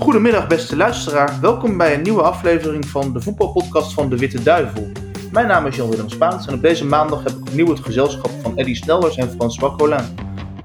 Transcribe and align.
Goedemiddag 0.00 0.46
beste 0.46 0.76
luisteraar, 0.76 1.40
welkom 1.40 1.76
bij 1.76 1.94
een 1.94 2.02
nieuwe 2.02 2.22
aflevering 2.22 2.86
van 2.86 3.12
de 3.12 3.20
voetbalpodcast 3.20 3.94
van 3.94 4.10
De 4.10 4.16
Witte 4.16 4.42
Duivel. 4.42 4.92
Mijn 5.32 5.46
naam 5.46 5.66
is 5.66 5.76
Jan-Willem 5.76 6.08
Spaans 6.08 6.46
en 6.46 6.54
op 6.54 6.62
deze 6.62 6.86
maandag 6.86 7.22
heb 7.22 7.32
ik 7.32 7.40
opnieuw 7.40 7.68
het 7.68 7.80
gezelschap 7.80 8.30
van 8.30 8.56
Eddy 8.56 8.74
Snelders 8.74 9.16
en 9.16 9.30
François 9.30 9.76
Collin. 9.76 10.16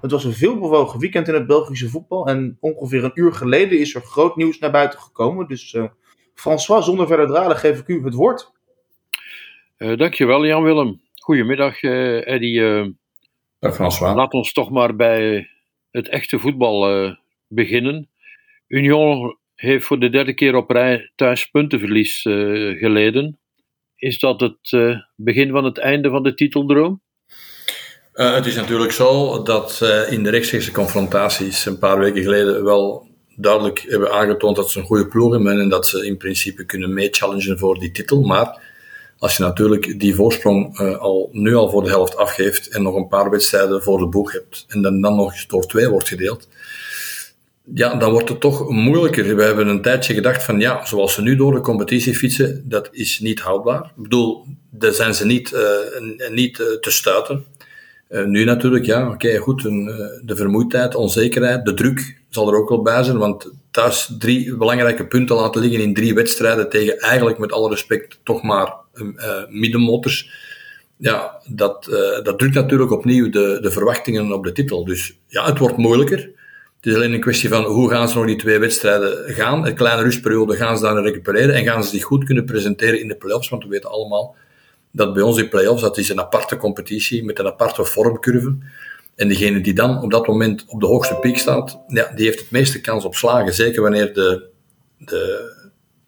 Het 0.01 0.11
was 0.11 0.23
een 0.23 0.33
veelbewogen 0.33 0.99
weekend 0.99 1.27
in 1.27 1.33
het 1.33 1.47
Belgische 1.47 1.89
voetbal 1.89 2.27
en 2.27 2.57
ongeveer 2.59 3.03
een 3.03 3.11
uur 3.13 3.33
geleden 3.33 3.79
is 3.79 3.95
er 3.95 4.01
groot 4.01 4.35
nieuws 4.35 4.59
naar 4.59 4.71
buiten 4.71 4.99
gekomen. 4.99 5.47
Dus 5.47 5.73
uh, 5.73 5.85
François, 6.35 6.85
zonder 6.85 7.07
verder 7.07 7.27
dralen 7.27 7.57
geef 7.57 7.79
ik 7.79 7.87
u 7.87 8.03
het 8.03 8.13
woord. 8.13 8.51
Uh, 9.77 9.97
dankjewel 9.97 10.45
Jan-Willem. 10.45 11.01
Goedemiddag 11.13 11.83
uh, 11.83 12.27
Eddy. 12.27 12.59
Dag 13.59 13.75
François. 13.75 14.15
Laat 14.15 14.33
ons 14.33 14.53
toch 14.53 14.69
maar 14.69 14.95
bij 14.95 15.49
het 15.91 16.09
echte 16.09 16.39
voetbal 16.39 17.15
beginnen. 17.47 18.09
Union 18.75 19.37
heeft 19.55 19.85
voor 19.85 19.99
de 19.99 20.09
derde 20.09 20.33
keer 20.33 20.55
op 20.55 20.69
rij 20.69 21.11
thuis 21.15 21.45
puntenverlies 21.45 22.21
geleden. 22.79 23.39
Is 23.95 24.19
dat 24.19 24.41
het 24.41 24.97
begin 25.15 25.51
van 25.51 25.63
het 25.63 25.77
einde 25.77 26.09
van 26.09 26.23
de 26.23 26.33
titeldroom? 26.33 27.01
Uh, 28.13 28.33
het 28.33 28.45
is 28.45 28.55
natuurlijk 28.55 28.91
zo 28.91 29.41
dat 29.43 29.79
uh, 29.83 30.11
in 30.11 30.23
de 30.23 30.29
rechtstreekse 30.29 30.71
confrontaties 30.71 31.65
een 31.65 31.79
paar 31.79 31.99
weken 31.99 32.21
geleden 32.21 32.63
wel 32.63 33.07
duidelijk 33.35 33.85
hebben 33.87 34.11
aangetoond 34.11 34.55
dat 34.55 34.71
ze 34.71 34.79
een 34.79 34.85
goede 34.85 35.07
ploeg 35.07 35.31
hebben 35.31 35.59
en 35.59 35.69
dat 35.69 35.87
ze 35.87 36.05
in 36.05 36.17
principe 36.17 36.65
kunnen 36.65 36.93
meechallengen 36.93 37.59
voor 37.59 37.79
die 37.79 37.91
titel. 37.91 38.21
Maar 38.21 38.61
als 39.17 39.37
je 39.37 39.43
natuurlijk 39.43 39.99
die 39.99 40.15
voorsprong 40.15 40.79
al, 40.79 41.29
nu 41.31 41.55
al 41.55 41.69
voor 41.69 41.83
de 41.83 41.89
helft 41.89 42.17
afgeeft 42.17 42.67
en 42.67 42.83
nog 42.83 42.95
een 42.95 43.07
paar 43.07 43.29
wedstrijden 43.29 43.83
voor 43.83 43.97
de 43.97 44.07
boeg 44.07 44.31
hebt 44.31 44.65
en 44.67 44.81
dan, 44.81 45.01
dan 45.01 45.15
nog 45.15 45.45
door 45.45 45.65
twee 45.65 45.89
wordt 45.89 46.07
gedeeld, 46.07 46.47
ja, 47.73 47.95
dan 47.95 48.11
wordt 48.11 48.29
het 48.29 48.39
toch 48.39 48.69
moeilijker. 48.69 49.35
We 49.35 49.43
hebben 49.43 49.67
een 49.67 49.81
tijdje 49.81 50.13
gedacht 50.13 50.43
van 50.43 50.59
ja, 50.59 50.85
zoals 50.85 51.13
ze 51.13 51.21
nu 51.21 51.35
door 51.35 51.53
de 51.53 51.61
competitie 51.61 52.15
fietsen, 52.15 52.63
dat 52.65 52.89
is 52.91 53.19
niet 53.19 53.39
houdbaar. 53.39 53.83
Ik 53.83 54.03
bedoel, 54.03 54.45
daar 54.69 54.93
zijn 54.93 55.13
ze 55.13 55.25
niet, 55.25 55.55
niet 56.31 56.55
te 56.55 56.91
stuiten. 56.91 57.45
Uh, 58.09 58.25
nu 58.25 58.43
natuurlijk, 58.43 58.85
ja, 58.85 59.09
oké, 59.09 59.37
goed. 59.37 59.61
De 59.61 60.35
vermoeidheid, 60.35 60.95
onzekerheid, 60.95 61.65
de 61.65 61.73
druk 61.73 62.21
zal 62.29 62.47
er 62.47 62.59
ook 62.59 62.69
wel 62.69 62.81
bij 62.81 63.03
zijn. 63.03 63.17
Want 63.17 63.51
thuis 63.71 64.15
drie 64.19 64.55
belangrijke 64.55 65.07
punten 65.07 65.35
laten 65.35 65.61
liggen 65.61 65.81
in 65.81 65.93
drie 65.93 66.13
wedstrijden 66.13 66.69
tegen 66.69 66.99
eigenlijk 66.99 67.37
met 67.37 67.51
alle 67.51 67.69
respect 67.69 68.19
toch 68.23 68.43
maar 68.43 68.73
middenmotors. 69.49 70.29
Ja, 70.97 71.41
dat, 71.47 71.83
dat 72.23 72.39
drukt 72.39 72.53
natuurlijk 72.53 72.91
opnieuw 72.91 73.29
de, 73.29 73.57
de 73.61 73.71
verwachtingen 73.71 74.31
op 74.33 74.43
de 74.43 74.51
titel. 74.51 74.85
Dus 74.85 75.17
ja, 75.27 75.45
het 75.45 75.57
wordt 75.57 75.77
moeilijker. 75.77 76.29
Het 76.85 76.93
is 76.93 76.99
alleen 76.99 77.13
een 77.13 77.21
kwestie 77.21 77.49
van 77.49 77.63
hoe 77.63 77.89
gaan 77.89 78.09
ze 78.09 78.17
nog 78.17 78.25
die 78.25 78.35
twee 78.35 78.59
wedstrijden 78.59 79.33
gaan. 79.33 79.67
Een 79.67 79.75
kleine 79.75 80.01
rustperiode 80.01 80.55
gaan 80.55 80.77
ze 80.77 80.83
daar 80.83 81.03
recupereren 81.03 81.55
en 81.55 81.63
gaan 81.63 81.83
ze 81.83 81.89
zich 81.89 82.03
goed 82.03 82.23
kunnen 82.23 82.45
presenteren 82.45 82.99
in 82.99 83.07
de 83.07 83.15
playoffs. 83.15 83.49
Want 83.49 83.63
we 83.63 83.69
weten 83.69 83.89
allemaal 83.89 84.35
dat 84.91 85.13
bij 85.13 85.23
ons 85.23 85.35
die 85.35 85.47
play-offs, 85.47 85.81
dat 85.81 85.97
is 85.97 86.09
een 86.09 86.19
aparte 86.19 86.57
competitie 86.57 87.23
met 87.23 87.39
een 87.39 87.45
aparte 87.45 87.85
vormcurve. 87.85 88.57
En 89.15 89.27
degene 89.27 89.61
die 89.61 89.73
dan 89.73 90.01
op 90.01 90.11
dat 90.11 90.27
moment 90.27 90.65
op 90.67 90.79
de 90.79 90.85
hoogste 90.85 91.15
piek 91.15 91.37
staat, 91.37 91.79
ja, 91.87 92.11
die 92.15 92.25
heeft 92.25 92.39
het 92.39 92.51
meeste 92.51 92.81
kans 92.81 93.05
op 93.05 93.15
slagen. 93.15 93.53
Zeker 93.53 93.81
wanneer 93.81 94.13
de, 94.13 94.45
de 94.97 95.53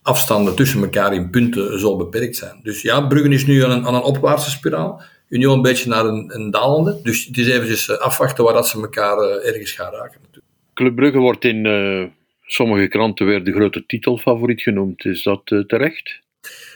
afstanden 0.02 0.56
tussen 0.56 0.82
elkaar 0.82 1.14
in 1.14 1.30
punten 1.30 1.80
zo 1.80 1.96
beperkt 1.96 2.36
zijn. 2.36 2.60
Dus 2.64 2.82
ja, 2.82 3.02
Bruggen 3.02 3.32
is 3.32 3.46
nu 3.46 3.64
aan 3.64 3.72
een, 3.72 3.86
aan 3.88 3.96
een 3.96 4.02
opwaartse 4.02 4.50
spiraal. 4.50 5.02
Union 5.30 5.54
een 5.54 5.62
beetje 5.62 5.90
naar 5.90 6.06
een, 6.06 6.32
een 6.36 6.52
dalende. 6.52 7.00
Dus 7.04 7.26
het 7.26 7.38
is 7.38 7.48
eventjes 7.48 7.90
eh, 7.90 7.98
afwachten 7.98 8.44
waar 8.44 8.54
dat 8.54 8.68
ze 8.68 8.82
elkaar 8.82 9.18
uh, 9.18 9.48
ergens 9.48 9.72
gaan 9.72 9.92
raken. 9.92 10.20
Natuurlijk. 10.22 10.47
Club 10.78 10.96
Brugge 10.96 11.18
wordt 11.18 11.44
in 11.44 11.66
uh, 11.66 12.04
sommige 12.46 12.88
kranten 12.88 13.26
weer 13.26 13.44
de 13.44 13.52
grote 13.52 13.86
titelfavoriet 13.86 14.62
genoemd. 14.62 15.06
Is 15.06 15.24
dat 15.24 15.42
terecht? 15.68 16.20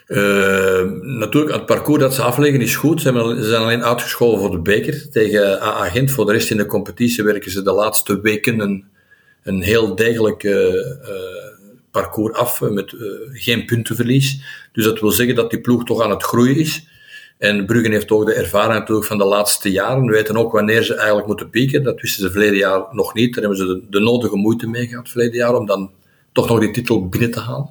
Uh, 0.07 0.91
natuurlijk, 1.01 1.55
het 1.55 1.65
parcours 1.65 2.01
dat 2.01 2.13
ze 2.13 2.21
afleggen 2.21 2.61
is 2.61 2.75
goed. 2.75 3.01
Ze, 3.01 3.37
zijn 3.39 3.61
alleen 3.61 3.83
uitgeschoven 3.83 4.39
voor 4.39 4.51
de 4.51 4.59
beker 4.59 5.09
tegen 5.09 5.61
AA 5.61 5.89
Gent. 5.89 6.11
Voor 6.11 6.25
de 6.25 6.31
rest 6.31 6.51
in 6.51 6.57
de 6.57 6.65
competitie 6.65 7.23
werken 7.23 7.51
ze 7.51 7.63
de 7.63 7.71
laatste 7.71 8.21
weken 8.21 8.59
een, 8.59 8.85
een 9.43 9.61
heel 9.61 9.95
degelijk 9.95 10.47
parcours 11.91 12.33
af 12.33 12.61
met 12.61 12.95
geen 13.31 13.65
puntenverlies. 13.65 14.43
Dus 14.71 14.83
dat 14.83 14.99
wil 14.99 15.11
zeggen 15.11 15.35
dat 15.35 15.49
die 15.49 15.61
ploeg 15.61 15.83
toch 15.83 16.01
aan 16.01 16.09
het 16.09 16.23
groeien 16.23 16.55
is. 16.55 16.87
En 17.41 17.65
Bruggen 17.65 17.91
heeft 17.91 18.11
ook 18.11 18.25
de 18.25 18.33
ervaring 18.33 18.79
natuurlijk 18.79 19.07
van 19.07 19.17
de 19.17 19.25
laatste 19.25 19.71
jaren. 19.71 20.05
We 20.05 20.11
weten 20.11 20.37
ook 20.37 20.51
wanneer 20.51 20.83
ze 20.83 20.95
eigenlijk 20.95 21.27
moeten 21.27 21.49
pieken. 21.49 21.83
Dat 21.83 22.01
wisten 22.01 22.23
ze 22.23 22.31
verleden 22.31 22.57
jaar 22.57 22.85
nog 22.91 23.13
niet. 23.13 23.33
Daar 23.33 23.43
hebben 23.43 23.67
ze 23.67 23.83
de, 23.89 23.99
nodige 23.99 24.35
moeite 24.35 24.67
mee 24.67 24.87
gehad 24.87 25.09
verleden 25.09 25.35
jaar 25.35 25.55
om 25.55 25.65
dan 25.65 25.91
toch 26.31 26.49
nog 26.49 26.59
die 26.59 26.71
titel 26.71 27.07
binnen 27.07 27.31
te 27.31 27.39
halen. 27.39 27.69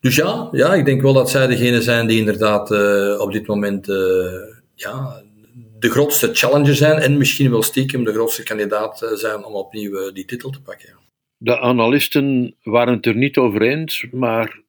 Dus 0.00 0.16
ja, 0.16 0.48
ja, 0.52 0.74
ik 0.74 0.84
denk 0.84 1.02
wel 1.02 1.12
dat 1.12 1.30
zij 1.30 1.46
degene 1.46 1.82
zijn 1.82 2.06
die 2.06 2.18
inderdaad 2.18 2.70
uh, 2.70 3.20
op 3.20 3.32
dit 3.32 3.46
moment 3.46 3.88
uh, 3.88 3.96
ja, 4.74 5.22
de 5.78 5.90
grootste 5.90 6.30
challenger 6.32 6.74
zijn 6.74 6.98
en 6.98 7.18
misschien 7.18 7.50
wel 7.50 7.62
stiekem 7.62 8.04
de 8.04 8.12
grootste 8.12 8.42
kandidaat 8.42 9.02
eh, 9.02 9.12
zijn 9.12 9.44
om 9.44 9.54
opnieuw 9.54 10.12
die 10.12 10.24
titel 10.24 10.50
te 10.50 10.62
pakken. 10.62 10.96
De 11.36 11.58
analisten 11.60 12.54
waren 12.62 12.94
het 12.94 13.06
er 13.06 13.16
niet 13.16 13.36
over 13.36 13.62
eens, 13.62 14.06
maar 14.12 14.60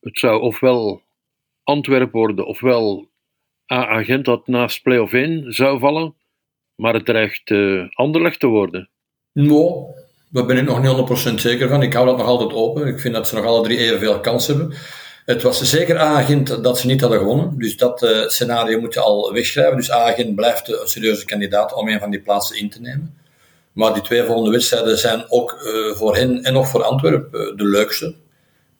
het 0.00 0.18
zou 0.18 0.40
ofwel 0.40 1.02
Antwerpen 1.62 2.20
worden, 2.20 2.46
ofwel 2.46 3.10
A-agent 3.72 4.24
dat 4.24 4.46
naast 4.46 4.82
play-off 4.82 5.12
1 5.12 5.52
zou 5.54 5.78
vallen, 5.78 6.14
maar 6.74 6.94
het 6.94 7.04
dreigt 7.04 7.50
uh, 7.50 7.84
Anderlecht 7.90 8.40
te 8.40 8.46
worden. 8.46 8.88
No, 9.32 9.86
daar 10.28 10.46
ben 10.46 10.56
ik 10.56 10.64
nog 10.64 10.82
niet 10.82 11.30
100% 11.30 11.34
zeker 11.34 11.68
van. 11.68 11.82
Ik 11.82 11.92
hou 11.92 12.06
dat 12.06 12.16
nog 12.16 12.26
altijd 12.26 12.52
open. 12.52 12.86
Ik 12.86 13.00
vind 13.00 13.14
dat 13.14 13.28
ze 13.28 13.34
nog 13.34 13.44
alle 13.44 13.62
drie 13.62 13.78
evenveel 13.78 14.20
kans 14.20 14.46
hebben. 14.46 14.74
Het 15.24 15.42
was 15.42 15.62
zeker 15.62 15.98
Agent 15.98 16.62
dat 16.62 16.78
ze 16.78 16.86
niet 16.86 17.00
hadden 17.00 17.18
gewonnen. 17.18 17.58
Dus 17.58 17.76
dat 17.76 18.02
uh, 18.02 18.28
scenario 18.28 18.80
moet 18.80 18.94
je 18.94 19.00
al 19.00 19.32
wegschrijven. 19.32 19.76
Dus 19.76 19.90
Agent 19.90 20.34
blijft 20.34 20.68
een 20.68 20.88
serieuze 20.88 21.24
kandidaat 21.24 21.74
om 21.74 21.88
een 21.88 22.00
van 22.00 22.10
die 22.10 22.20
plaatsen 22.20 22.58
in 22.58 22.70
te 22.70 22.80
nemen. 22.80 23.16
Maar 23.72 23.94
die 23.94 24.02
twee 24.02 24.22
volgende 24.22 24.50
wedstrijden 24.50 24.98
zijn 24.98 25.24
ook 25.28 25.62
uh, 25.64 25.96
voor 25.96 26.16
hen 26.16 26.42
en 26.42 26.52
nog 26.52 26.68
voor 26.68 26.82
Antwerpen 26.82 27.56
de 27.56 27.64
leukste. 27.64 28.14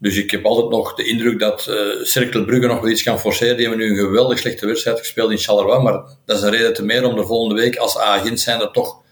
Dus 0.02 0.16
ik 0.16 0.30
heb 0.30 0.44
altijd 0.44 0.70
nog 0.70 0.94
de 0.94 1.04
indruk 1.04 1.38
dat 1.38 1.66
uh, 1.68 2.04
Cercle 2.04 2.44
Brugge 2.44 2.66
nog 2.66 2.80
wel 2.80 2.90
iets 2.90 3.02
kan 3.02 3.18
forceren. 3.18 3.56
Die 3.56 3.68
hebben 3.68 3.86
nu 3.86 3.92
een 3.92 4.04
geweldig 4.04 4.38
slechte 4.38 4.66
wedstrijd 4.66 4.98
gespeeld 4.98 5.30
in 5.30 5.38
Charleroi. 5.38 5.82
Maar 5.82 6.02
dat 6.24 6.36
is 6.36 6.42
een 6.42 6.50
reden 6.50 6.74
te 6.74 6.84
meer 6.84 7.04
om 7.04 7.16
de 7.16 7.26
volgende 7.26 7.60
week 7.60 7.76
als 7.76 7.98
agent 7.98 8.40
zijn 8.40 8.60
er 8.60 8.70
toch 8.70 9.02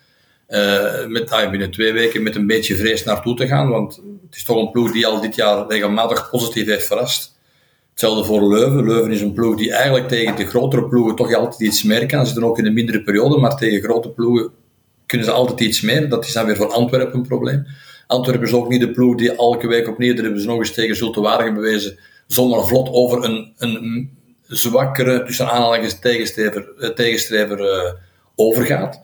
uh, 0.48 1.06
met, 1.06 1.30
ah, 1.30 1.50
binnen 1.50 1.70
twee 1.70 1.92
weken 1.92 2.22
met 2.22 2.34
een 2.36 2.46
beetje 2.46 2.76
vrees 2.76 3.04
naartoe 3.04 3.36
te 3.36 3.46
gaan. 3.46 3.68
Want 3.68 3.96
het 4.26 4.36
is 4.36 4.44
toch 4.44 4.56
een 4.56 4.70
ploeg 4.70 4.92
die 4.92 5.06
al 5.06 5.20
dit 5.20 5.34
jaar 5.34 5.66
regelmatig 5.68 6.30
positief 6.30 6.66
heeft 6.66 6.86
verrast. 6.86 7.38
Hetzelfde 7.90 8.24
voor 8.24 8.48
Leuven. 8.48 8.86
Leuven 8.86 9.12
is 9.12 9.20
een 9.20 9.32
ploeg 9.32 9.56
die 9.56 9.72
eigenlijk 9.72 10.08
tegen 10.08 10.36
de 10.36 10.46
grotere 10.46 10.88
ploegen 10.88 11.16
toch 11.16 11.34
altijd 11.34 11.60
iets 11.60 11.82
meer 11.82 12.06
kan. 12.06 12.20
Ze 12.20 12.26
zitten 12.26 12.44
ook 12.44 12.58
in 12.58 12.66
een 12.66 12.74
mindere 12.74 13.02
periode, 13.02 13.38
maar 13.38 13.56
tegen 13.56 13.82
grote 13.82 14.10
ploegen 14.10 14.50
kunnen 15.06 15.26
ze 15.26 15.32
altijd 15.32 15.60
iets 15.60 15.80
meer. 15.80 16.08
Dat 16.08 16.24
is 16.24 16.32
dan 16.32 16.46
weer 16.46 16.56
voor 16.56 16.72
Antwerpen 16.72 17.18
een 17.18 17.26
probleem. 17.26 17.66
Antwerpen 18.10 18.46
is 18.46 18.52
ook 18.52 18.68
niet 18.68 18.80
de 18.80 18.90
ploeg 18.90 19.16
die 19.16 19.34
elke 19.34 19.66
week 19.66 19.88
opnieuw, 19.88 20.14
daar 20.14 20.22
hebben 20.24 20.40
ze 20.40 20.46
nog 20.46 20.58
eens 20.58 20.74
tegen 20.74 20.96
Zulte 20.96 21.20
Waregem 21.20 21.54
bewezen, 21.54 21.98
zonder 22.26 22.66
vlot 22.66 22.88
over 22.92 23.24
een, 23.24 23.52
een 23.58 24.10
zwakkere, 24.46 25.22
tussen 25.24 25.50
aanhalingstekens 25.50 26.32
tegenstrever, 26.32 26.74
eh, 26.78 26.88
tegenstrever 26.88 27.60
uh, 27.60 27.92
overgaat. 28.34 29.02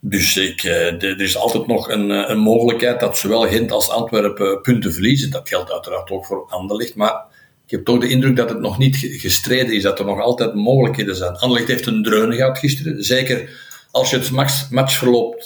Dus 0.00 0.36
ik, 0.36 0.62
uh, 0.62 1.02
er 1.02 1.20
is 1.20 1.36
altijd 1.36 1.66
nog 1.66 1.90
een, 1.90 2.10
een 2.10 2.38
mogelijkheid 2.38 3.00
dat 3.00 3.18
zowel 3.18 3.48
Gent 3.48 3.72
als 3.72 3.90
Antwerpen 3.90 4.60
punten 4.60 4.92
verliezen. 4.92 5.30
Dat 5.30 5.48
geldt 5.48 5.72
uiteraard 5.72 6.10
ook 6.10 6.26
voor 6.26 6.46
Anderlecht, 6.48 6.94
maar 6.94 7.24
ik 7.64 7.70
heb 7.70 7.84
toch 7.84 8.00
de 8.00 8.08
indruk 8.08 8.36
dat 8.36 8.48
het 8.48 8.60
nog 8.60 8.78
niet 8.78 8.96
gestreden 8.96 9.74
is, 9.74 9.82
dat 9.82 9.98
er 9.98 10.04
nog 10.04 10.20
altijd 10.20 10.54
mogelijkheden 10.54 11.16
zijn. 11.16 11.36
Anderlecht 11.36 11.68
heeft 11.68 11.86
een 11.86 12.02
dreun 12.02 12.32
gehad 12.32 12.58
gisteren, 12.58 13.04
zeker 13.04 13.50
als 13.90 14.10
je 14.10 14.16
het 14.16 14.30
match, 14.30 14.70
matchverloop 14.70 15.44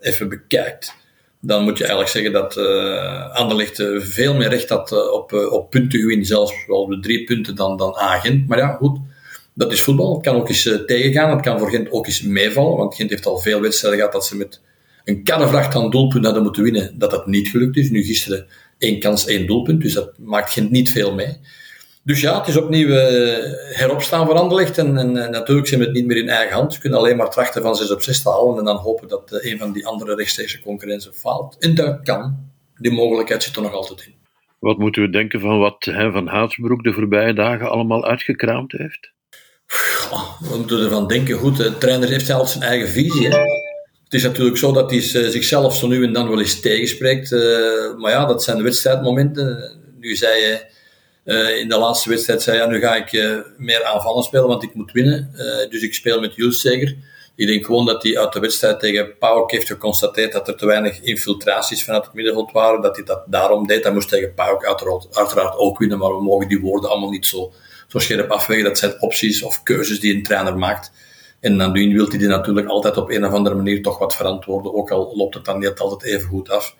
even 0.00 0.28
bekijkt 0.28 1.00
dan 1.44 1.64
moet 1.64 1.78
je 1.78 1.84
eigenlijk 1.84 2.12
zeggen 2.12 2.32
dat 2.32 2.56
uh, 2.56 3.30
Anderlecht 3.30 3.78
uh, 3.78 4.00
veel 4.00 4.34
meer 4.34 4.48
recht 4.48 4.68
had 4.68 4.92
uh, 4.92 5.12
op, 5.12 5.32
op 5.32 5.70
puntengewin, 5.70 6.24
zelfs 6.24 6.66
wel 6.66 6.86
de 6.86 7.00
drie 7.00 7.24
punten 7.24 7.54
dan, 7.54 7.76
dan 7.76 7.96
Agent. 7.96 8.48
Maar 8.48 8.58
ja, 8.58 8.68
goed, 8.72 8.98
dat 9.54 9.72
is 9.72 9.82
voetbal. 9.82 10.14
Het 10.14 10.22
kan 10.22 10.36
ook 10.36 10.48
eens 10.48 10.62
tegengaan, 10.86 11.30
het 11.30 11.40
kan 11.40 11.58
voor 11.58 11.70
Gent 11.70 11.90
ook 11.90 12.06
eens 12.06 12.22
meevallen, 12.22 12.76
want 12.76 12.94
Gent 12.94 13.10
heeft 13.10 13.26
al 13.26 13.38
veel 13.38 13.60
wedstrijden 13.60 13.98
gehad 13.98 14.14
dat 14.14 14.26
ze 14.26 14.36
met 14.36 14.60
een 15.04 15.24
karrevracht 15.24 15.74
aan 15.74 15.90
doelpunten 15.90 16.24
hadden 16.24 16.42
moeten 16.42 16.62
winnen, 16.62 16.98
dat 16.98 17.10
dat 17.10 17.26
niet 17.26 17.48
gelukt 17.48 17.76
is. 17.76 17.90
Nu 17.90 18.02
gisteren 18.02 18.46
één 18.78 18.98
kans, 18.98 19.26
één 19.26 19.46
doelpunt, 19.46 19.82
dus 19.82 19.92
dat 19.92 20.10
maakt 20.18 20.52
Gent 20.52 20.70
niet 20.70 20.90
veel 20.90 21.14
mee. 21.14 21.36
Dus 22.04 22.20
ja, 22.20 22.38
het 22.38 22.48
is 22.48 22.56
opnieuw 22.56 22.88
uh, 22.88 22.96
heropstaan 23.76 24.26
voor 24.26 24.34
Anderlecht. 24.34 24.78
En, 24.78 24.98
en, 24.98 25.16
en, 25.16 25.30
natuurlijk 25.30 25.68
zijn 25.68 25.80
we 25.80 25.86
het 25.86 25.94
niet 25.94 26.06
meer 26.06 26.16
in 26.16 26.28
eigen 26.28 26.54
hand. 26.54 26.74
Ze 26.74 26.80
kunnen 26.80 26.98
alleen 26.98 27.16
maar 27.16 27.30
trachten 27.30 27.62
van 27.62 27.74
6 27.74 27.90
op 27.90 28.02
6 28.02 28.22
te 28.22 28.30
halen. 28.30 28.58
En 28.58 28.64
dan 28.64 28.76
hopen 28.76 29.08
dat 29.08 29.32
uh, 29.32 29.52
een 29.52 29.58
van 29.58 29.72
die 29.72 29.86
andere 29.86 30.14
rechtstreekse 30.14 30.60
concurrenten 30.60 31.14
faalt. 31.14 31.56
En 31.58 31.74
dat 31.74 32.00
kan. 32.02 32.50
Die 32.74 32.92
mogelijkheid 32.92 33.42
zit 33.42 33.56
er 33.56 33.62
nog 33.62 33.72
altijd 33.72 34.06
in. 34.06 34.14
Wat 34.58 34.78
moeten 34.78 35.02
we 35.02 35.10
denken 35.10 35.40
van 35.40 35.58
wat 35.58 35.84
hè, 35.84 36.12
Van 36.12 36.26
Haatsbroek 36.26 36.84
de 36.84 36.92
voorbije 36.92 37.34
dagen 37.34 37.70
allemaal 37.70 38.04
uitgekraamd 38.04 38.72
heeft? 38.72 39.12
we 40.40 40.56
moeten 40.56 40.82
ervan 40.82 41.06
denken. 41.06 41.36
Goed, 41.36 41.56
de 41.56 41.78
trainer 41.78 42.08
heeft 42.08 42.26
zelfs 42.26 42.52
zijn 42.52 42.64
eigen 42.64 42.88
visie. 42.88 43.28
Hè? 43.28 43.38
het 44.04 44.14
is 44.14 44.22
natuurlijk 44.22 44.56
zo 44.56 44.72
dat 44.72 44.90
hij 44.90 45.00
zichzelf 45.30 45.76
zo 45.76 45.88
nu 45.88 46.04
en 46.04 46.12
dan 46.12 46.28
wel 46.28 46.38
eens 46.38 46.60
tegenspreekt. 46.60 47.30
maar 47.96 48.10
ja, 48.10 48.26
dat 48.26 48.42
zijn 48.42 48.56
de 48.56 48.62
wedstrijdmomenten. 48.62 49.78
Nu 49.98 50.14
zei 50.14 50.60
je 51.24 51.58
in 51.60 51.68
de 51.68 51.78
laatste 51.78 52.08
wedstrijd, 52.08 52.42
zei 52.42 52.56
ja, 52.56 52.66
nu 52.66 52.80
ga 52.80 52.94
ik 52.94 53.12
meer 53.56 53.84
aanvallen 53.84 54.22
spelen, 54.22 54.46
want 54.46 54.62
ik 54.62 54.74
moet 54.74 54.92
winnen. 54.92 55.30
dus 55.70 55.82
ik 55.82 55.94
speel 55.94 56.20
met 56.20 56.34
Jules 56.34 56.60
zeker. 56.60 56.96
Ik 57.34 57.46
denk 57.46 57.64
gewoon 57.64 57.86
dat 57.86 58.02
hij 58.02 58.18
uit 58.18 58.32
de 58.32 58.40
wedstrijd 58.40 58.80
tegen 58.80 59.18
Pauk 59.18 59.50
heeft 59.50 59.66
geconstateerd 59.66 60.32
dat 60.32 60.48
er 60.48 60.56
te 60.56 60.66
weinig 60.66 61.00
infiltraties 61.00 61.84
vanuit 61.84 62.04
het 62.04 62.14
middenveld 62.14 62.52
waren. 62.52 62.82
Dat 62.82 62.96
hij 62.96 63.04
dat 63.04 63.22
daarom 63.26 63.66
deed. 63.66 63.82
Hij 63.82 63.92
moest 63.92 64.08
tegen 64.08 64.34
Pauk 64.34 64.66
uiteraard, 64.66 65.16
uiteraard 65.16 65.56
ook 65.56 65.78
winnen, 65.78 65.98
maar 65.98 66.16
we 66.16 66.22
mogen 66.22 66.48
die 66.48 66.60
woorden 66.60 66.90
allemaal 66.90 67.10
niet 67.10 67.26
zo, 67.26 67.52
zo 67.88 67.98
scherp 67.98 68.30
afwegen. 68.30 68.64
Dat 68.64 68.78
zijn 68.78 69.00
opties 69.00 69.42
of 69.42 69.62
keuzes 69.62 70.00
die 70.00 70.14
een 70.14 70.22
trainer 70.22 70.58
maakt. 70.58 70.92
En 71.40 71.58
dan 71.58 71.72
wil 71.72 72.08
hij 72.08 72.18
die 72.18 72.28
natuurlijk 72.28 72.68
altijd 72.68 72.96
op 72.96 73.10
een 73.10 73.24
of 73.26 73.32
andere 73.32 73.54
manier 73.54 73.82
toch 73.82 73.98
wat 73.98 74.16
verantwoorden, 74.16 74.74
ook 74.74 74.90
al 74.90 75.16
loopt 75.16 75.34
het 75.34 75.44
dan 75.44 75.58
niet 75.58 75.78
altijd 75.78 76.02
even 76.02 76.28
goed 76.28 76.50
af. 76.50 76.74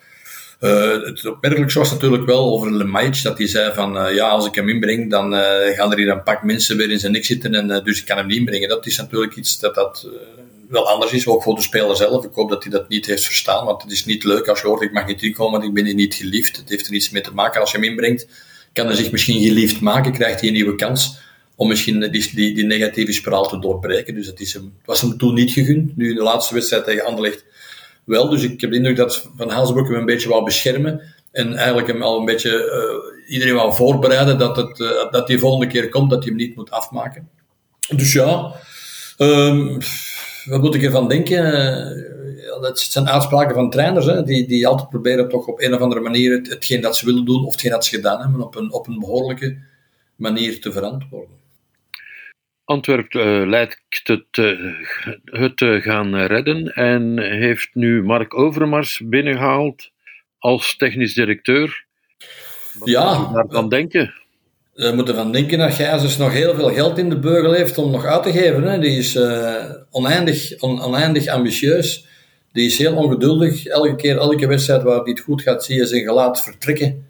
Uh, 0.62 1.05
het 1.05 1.26
opmerkelijkste 1.26 1.79
was 1.79 1.91
natuurlijk 1.91 2.25
wel 2.25 2.53
over 2.53 2.76
Lemaic, 2.76 3.23
dat 3.23 3.38
hij 3.38 3.47
zei 3.47 3.75
van, 3.75 3.97
uh, 3.97 4.14
ja, 4.14 4.29
als 4.29 4.47
ik 4.47 4.55
hem 4.55 4.69
inbreng, 4.69 5.11
dan 5.11 5.35
uh, 5.35 5.41
gaan 5.75 5.91
er 5.91 5.99
hier 5.99 6.09
een 6.09 6.23
pak 6.23 6.43
mensen 6.43 6.76
weer 6.76 6.91
in 6.91 6.99
zijn 6.99 7.12
nek 7.12 7.25
zitten 7.25 7.55
en 7.55 7.85
dus 7.85 8.00
ik 8.00 8.06
kan 8.06 8.17
hem 8.17 8.26
niet 8.26 8.37
inbrengen. 8.37 8.69
Dat 8.69 8.87
is 8.87 8.97
natuurlijk 8.97 9.37
iets 9.37 9.59
dat, 9.59 9.75
dat 9.75 10.09
wel 10.69 10.88
anders 10.88 11.12
is, 11.12 11.26
ook 11.26 11.43
voor 11.43 11.55
de 11.55 11.62
speler 11.62 11.97
zelf. 11.97 12.25
Ik 12.25 12.35
hoop 12.35 12.50
dat 12.50 12.62
hij 12.62 12.73
dat 12.73 12.88
niet 12.88 13.06
heeft 13.06 13.25
verstaan, 13.25 13.64
want 13.64 13.82
het 13.82 13.93
is 13.93 14.05
niet 14.05 14.25
leuk 14.25 14.49
als 14.49 14.61
je 14.61 14.67
hoort, 14.67 14.82
ik 14.82 14.93
mag 14.93 15.06
niet 15.06 15.23
inkomen, 15.23 15.53
want 15.53 15.64
ik 15.64 15.75
ben 15.75 15.85
hier 15.85 15.94
niet 15.94 16.14
geliefd. 16.14 16.56
Het 16.56 16.69
heeft 16.69 16.87
er 16.87 16.93
iets 16.93 17.11
mee 17.11 17.23
te 17.23 17.35
maken. 17.35 17.61
Als 17.61 17.70
je 17.70 17.76
hem 17.76 17.87
inbrengt, 17.87 18.26
kan 18.73 18.87
hij 18.87 18.94
zich 18.94 19.11
misschien 19.11 19.43
geliefd 19.43 19.81
maken, 19.81 20.12
krijgt 20.12 20.41
hij 20.41 20.49
een 20.49 20.55
nieuwe 20.55 20.76
kans 20.76 21.19
om 21.56 21.69
misschien 21.69 22.11
die, 22.11 22.35
die, 22.35 22.65
negatieve 22.65 23.12
spiraal 23.12 23.49
te 23.49 23.58
doorbreken. 23.58 24.15
Dus 24.15 24.26
het, 24.26 24.41
is 24.41 24.58
was 24.85 25.00
hem 25.00 25.19
toen 25.19 25.35
niet 25.35 25.53
gegund. 25.53 25.97
Nu 25.97 26.08
in 26.08 26.15
de 26.15 26.23
laatste 26.23 26.55
wedstrijd 26.55 26.85
tegen 26.85 27.05
Anderlecht 27.05 27.44
wel. 28.05 28.29
Dus 28.29 28.43
ik 28.43 28.61
heb 28.61 28.71
de 28.71 28.77
indruk 28.77 28.97
dat 28.97 29.31
Van 29.37 29.51
Haalsbroek 29.51 29.89
hem 29.89 29.97
een 29.97 30.05
beetje 30.05 30.29
wou 30.29 30.45
beschermen. 30.45 31.01
En 31.33 31.55
eigenlijk 31.55 31.87
hem 31.87 32.03
al 32.03 32.19
een 32.19 32.25
beetje 32.25 32.51
uh, 32.51 33.33
iedereen 33.33 33.55
wou 33.55 33.75
voorbereiden 33.75 34.39
dat, 34.39 34.57
het, 34.57 34.79
uh, 34.79 35.11
dat 35.11 35.27
die 35.27 35.39
volgende 35.39 35.67
keer 35.67 35.89
komt, 35.89 36.11
dat 36.11 36.19
hij 36.19 36.29
hem 36.29 36.37
niet 36.37 36.57
moet 36.57 36.71
afmaken. 36.71 37.29
Dus 37.97 38.13
ja, 38.13 38.55
um, 39.19 39.79
wat 40.45 40.61
moet 40.61 40.75
ik 40.75 40.83
ervan 40.83 41.09
denken? 41.09 41.45
Uh, 41.45 42.61
dat 42.61 42.81
zijn 42.81 43.09
uitspraken 43.09 43.55
van 43.55 43.71
trainers, 43.71 44.07
hè, 44.07 44.23
die, 44.23 44.47
die 44.47 44.67
altijd 44.67 44.89
proberen 44.89 45.29
toch 45.29 45.47
op 45.47 45.61
een 45.61 45.75
of 45.75 45.81
andere 45.81 46.01
manier 46.01 46.33
het, 46.33 46.49
hetgeen 46.49 46.81
dat 46.81 46.97
ze 46.97 47.07
willen 47.07 47.25
doen, 47.25 47.45
of 47.45 47.53
hetgeen 47.53 47.71
dat 47.71 47.85
ze 47.85 47.95
gedaan 47.95 48.21
hebben, 48.21 48.41
op 48.41 48.57
een, 48.57 48.73
op 48.73 48.87
een 48.87 48.99
behoorlijke 48.99 49.59
manier 50.17 50.61
te 50.61 50.73
verantwoorden. 50.73 51.37
Antwerp 52.64 53.14
uh, 53.14 53.47
lijkt 53.47 54.00
het, 54.03 54.56
het 55.25 55.61
uh, 55.61 55.82
gaan 55.82 56.17
redden 56.17 56.67
en 56.67 57.19
heeft 57.19 57.69
nu 57.73 58.03
Mark 58.03 58.35
Overmars 58.35 59.00
binnengehaald 59.05 59.91
als 60.38 60.76
technisch 60.76 61.14
directeur. 61.14 61.85
Wat 62.79 62.88
ja, 62.88 63.19
moet 63.19 63.29
je 63.29 63.35
daarvan 63.35 63.69
denken? 63.69 64.14
We 64.75 64.93
moeten 64.94 65.14
van 65.14 65.32
denken 65.32 65.59
dat 65.59 65.75
Gijzers 65.75 66.17
nog 66.17 66.32
heel 66.32 66.55
veel 66.55 66.70
geld 66.70 66.99
in 66.99 67.09
de 67.09 67.19
beugel 67.19 67.53
heeft 67.53 67.79
om 67.79 67.91
nog 67.91 68.05
uit 68.05 68.23
te 68.23 68.32
geven. 68.32 68.62
Hè. 68.62 68.79
Die 68.79 68.99
is 68.99 69.19
oneindig, 69.91 70.61
on, 70.61 70.82
oneindig 70.82 71.26
ambitieus. 71.26 72.06
Die 72.53 72.67
is 72.67 72.79
heel 72.79 72.97
ongeduldig. 72.97 73.67
Elke 73.67 73.97
keer, 73.97 74.17
elke 74.17 74.47
wedstrijd 74.47 74.82
waar 74.82 75.00
hij 75.00 75.11
het 75.11 75.20
goed 75.20 75.43
gaat, 75.43 75.65
zie 75.65 75.76
je 75.76 75.87
zijn 75.87 76.03
gelaat 76.03 76.43
vertrekken. 76.43 77.06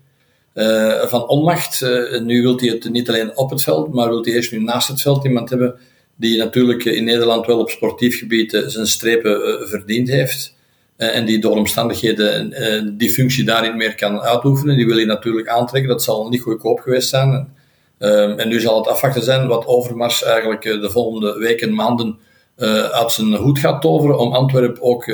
Uh, 0.55 1.07
van 1.07 1.29
onmacht. 1.29 1.81
Uh, 1.81 2.21
nu 2.21 2.43
wil 2.43 2.57
hij 2.57 2.69
het 2.69 2.91
niet 2.91 3.09
alleen 3.09 3.37
op 3.37 3.51
het 3.51 3.63
veld, 3.63 3.95
maar 3.95 4.09
wil 4.09 4.25
hij 4.25 4.33
eerst 4.33 4.53
nu 4.53 4.59
naast 4.63 4.89
het 4.89 5.01
veld 5.01 5.25
iemand 5.25 5.51
hebben 5.51 5.75
die 6.17 6.39
natuurlijk 6.39 6.85
in 6.85 7.05
Nederland 7.05 7.47
wel 7.47 7.59
op 7.59 7.71
sportief 7.71 8.19
gebied 8.19 8.53
uh, 8.53 8.67
zijn 8.67 8.87
strepen 8.87 9.69
verdiend 9.69 10.09
heeft. 10.09 10.55
en 10.97 11.25
die 11.25 11.39
door 11.39 11.57
omstandigheden 11.57 12.99
die 12.99 13.11
functie 13.11 13.45
daarin 13.45 13.77
meer 13.77 13.95
kan 13.95 14.21
uitoefenen. 14.21 14.77
Die 14.77 14.87
wil 14.87 14.97
hij 14.97 15.05
natuurlijk 15.05 15.49
aantrekken. 15.49 15.91
Dat 15.91 16.03
zal 16.03 16.29
niet 16.29 16.41
goedkoop 16.41 16.81
geweest 16.81 17.09
zijn. 17.09 17.49
en 17.99 18.49
nu 18.49 18.61
zal 18.61 18.79
het 18.79 18.89
afwachten 18.89 19.23
zijn 19.23 19.47
wat 19.47 19.67
Overmars 19.67 20.23
eigenlijk 20.23 20.63
de 20.63 20.91
volgende 20.91 21.39
weken, 21.39 21.75
maanden 21.75 22.19
uit 22.93 23.13
zijn 23.13 23.35
hoed 23.35 23.59
gaat 23.59 23.83
toveren 23.83 24.19
om 24.19 24.33
Antwerpen 24.33 24.83
ook 24.83 25.13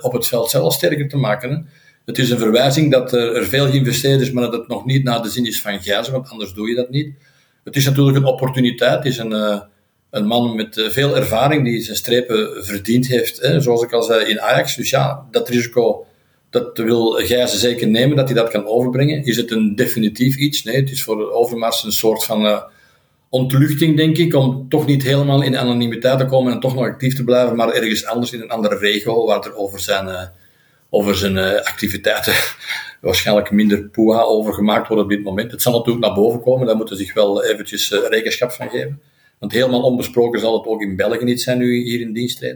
op 0.00 0.12
het 0.12 0.26
veld 0.26 0.50
zelf 0.50 0.72
sterker 0.72 1.08
te 1.08 1.16
maken. 1.16 1.68
Het 2.08 2.18
is 2.18 2.30
een 2.30 2.38
verwijzing 2.38 2.92
dat 2.92 3.12
er 3.12 3.44
veel 3.44 3.66
geïnvesteerd 3.66 4.20
is, 4.20 4.30
maar 4.30 4.42
dat 4.42 4.52
het 4.52 4.68
nog 4.68 4.84
niet 4.84 5.04
naar 5.04 5.22
de 5.22 5.28
zin 5.28 5.46
is 5.46 5.60
van 5.60 5.82
Gijzen, 5.82 6.12
want 6.12 6.28
anders 6.28 6.52
doe 6.52 6.68
je 6.68 6.74
dat 6.74 6.90
niet. 6.90 7.12
Het 7.64 7.76
is 7.76 7.84
natuurlijk 7.84 8.16
een 8.16 8.24
opportuniteit. 8.24 8.94
Het 8.94 9.04
is 9.04 9.18
een, 9.18 9.32
uh, 9.32 9.60
een 10.10 10.26
man 10.26 10.56
met 10.56 10.76
uh, 10.76 10.88
veel 10.88 11.16
ervaring 11.16 11.64
die 11.64 11.80
zijn 11.80 11.96
strepen 11.96 12.64
verdiend 12.64 13.06
heeft, 13.06 13.40
hè, 13.40 13.60
zoals 13.60 13.82
ik 13.82 13.92
al 13.92 14.02
zei, 14.02 14.30
in 14.30 14.40
Ajax. 14.40 14.76
Dus 14.76 14.90
ja, 14.90 15.26
dat 15.30 15.48
risico 15.48 16.06
dat 16.50 16.78
wil 16.78 17.10
Gijzen 17.10 17.58
zeker 17.58 17.88
nemen, 17.88 18.16
dat 18.16 18.28
hij 18.28 18.36
dat 18.36 18.50
kan 18.50 18.66
overbrengen. 18.66 19.24
Is 19.24 19.36
het 19.36 19.50
een 19.50 19.74
definitief 19.74 20.36
iets? 20.36 20.62
Nee, 20.62 20.76
het 20.76 20.90
is 20.90 21.02
voor 21.02 21.30
Overmars 21.30 21.84
een 21.84 21.92
soort 21.92 22.24
van 22.24 22.46
uh, 22.46 22.62
ontluchting, 23.28 23.96
denk 23.96 24.16
ik, 24.16 24.34
om 24.34 24.68
toch 24.68 24.86
niet 24.86 25.02
helemaal 25.02 25.42
in 25.42 25.56
anonimiteit 25.56 26.18
te 26.18 26.26
komen 26.26 26.52
en 26.52 26.60
toch 26.60 26.74
nog 26.74 26.84
actief 26.84 27.14
te 27.14 27.24
blijven, 27.24 27.56
maar 27.56 27.68
ergens 27.68 28.06
anders 28.06 28.32
in 28.32 28.40
een 28.40 28.50
andere 28.50 28.78
regio, 28.78 29.26
waar 29.26 29.44
er 29.44 29.56
over 29.56 29.80
zijn 29.80 30.30
over 30.90 31.14
zijn 31.14 31.36
uh, 31.36 31.54
activiteiten 31.54 32.34
waarschijnlijk 33.00 33.50
minder 33.50 33.88
poeha 33.88 34.22
over 34.22 34.54
gemaakt 34.54 34.88
worden 34.88 35.04
op 35.04 35.10
dit 35.10 35.22
moment. 35.22 35.50
Het 35.50 35.62
zal 35.62 35.72
natuurlijk 35.72 36.06
naar 36.06 36.14
boven 36.14 36.40
komen, 36.40 36.66
daar 36.66 36.76
moeten 36.76 36.96
ze 36.96 37.04
zich 37.04 37.14
wel 37.14 37.44
eventjes 37.44 37.90
uh, 37.90 37.98
rekenschap 38.08 38.52
van 38.52 38.70
geven. 38.70 39.00
Want 39.38 39.52
helemaal 39.52 39.82
onbesproken 39.82 40.40
zal 40.40 40.58
het 40.58 40.66
ook 40.66 40.82
in 40.82 40.96
België 40.96 41.24
niet 41.24 41.40
zijn 41.40 41.58
nu 41.58 41.82
hier 41.82 42.00
in 42.00 42.12
dienst 42.12 42.54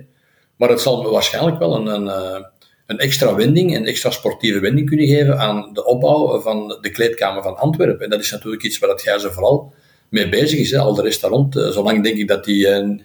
Maar 0.57 0.69
het 0.69 0.81
zal 0.81 1.11
waarschijnlijk 1.11 1.59
wel 1.59 1.75
een, 1.75 1.87
een, 1.87 2.05
uh, 2.05 2.45
een 2.87 2.99
extra 2.99 3.35
wending, 3.35 3.77
een 3.77 3.87
extra 3.87 4.11
sportieve 4.11 4.61
wending 4.61 4.89
kunnen 4.89 5.07
geven 5.07 5.39
aan 5.39 5.71
de 5.73 5.85
opbouw 5.85 6.41
van 6.41 6.79
de 6.81 6.91
kleedkamer 6.91 7.43
van 7.43 7.57
Antwerpen. 7.57 8.05
En 8.05 8.11
dat 8.11 8.21
is 8.21 8.31
natuurlijk 8.31 8.63
iets 8.63 8.79
waar 8.79 8.91
het 8.91 9.03
Gijzen 9.03 9.33
vooral 9.33 9.73
mee 10.09 10.29
bezig 10.29 10.59
is. 10.59 10.71
Hè. 10.71 10.79
Al 10.79 10.95
de 10.95 11.03
rest 11.03 11.23
rond. 11.23 11.55
zolang 11.55 12.03
denk 12.03 12.17
ik 12.17 12.29
dat 12.29 12.47
hij 12.47 13.01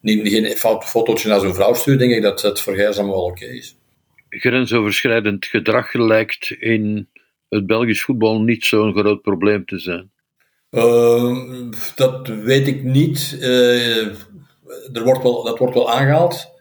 niet, 0.00 0.28
geen 0.28 0.56
fotootje 0.80 1.28
naar 1.28 1.40
zijn 1.40 1.54
vrouw 1.54 1.74
stuurt, 1.74 1.98
denk 1.98 2.12
ik 2.12 2.22
dat 2.22 2.42
het 2.42 2.60
voor 2.60 2.74
Gijzen 2.74 3.02
allemaal 3.02 3.20
wel 3.20 3.30
oké 3.30 3.44
is 3.44 3.77
grensoverschrijdend 4.28 5.46
gedrag 5.46 5.92
lijkt 5.92 6.50
in 6.50 7.08
het 7.48 7.66
Belgisch 7.66 8.02
voetbal 8.02 8.40
niet 8.40 8.64
zo'n 8.64 8.94
groot 8.94 9.22
probleem 9.22 9.64
te 9.64 9.78
zijn. 9.78 10.10
Uh, 10.70 11.70
dat 11.94 12.28
weet 12.28 12.66
ik 12.66 12.82
niet. 12.82 13.38
Uh, 13.40 14.06
er 14.92 15.04
wordt 15.04 15.22
wel, 15.22 15.44
dat 15.44 15.58
wordt 15.58 15.74
wel 15.74 15.90
aangehaald. 15.90 16.56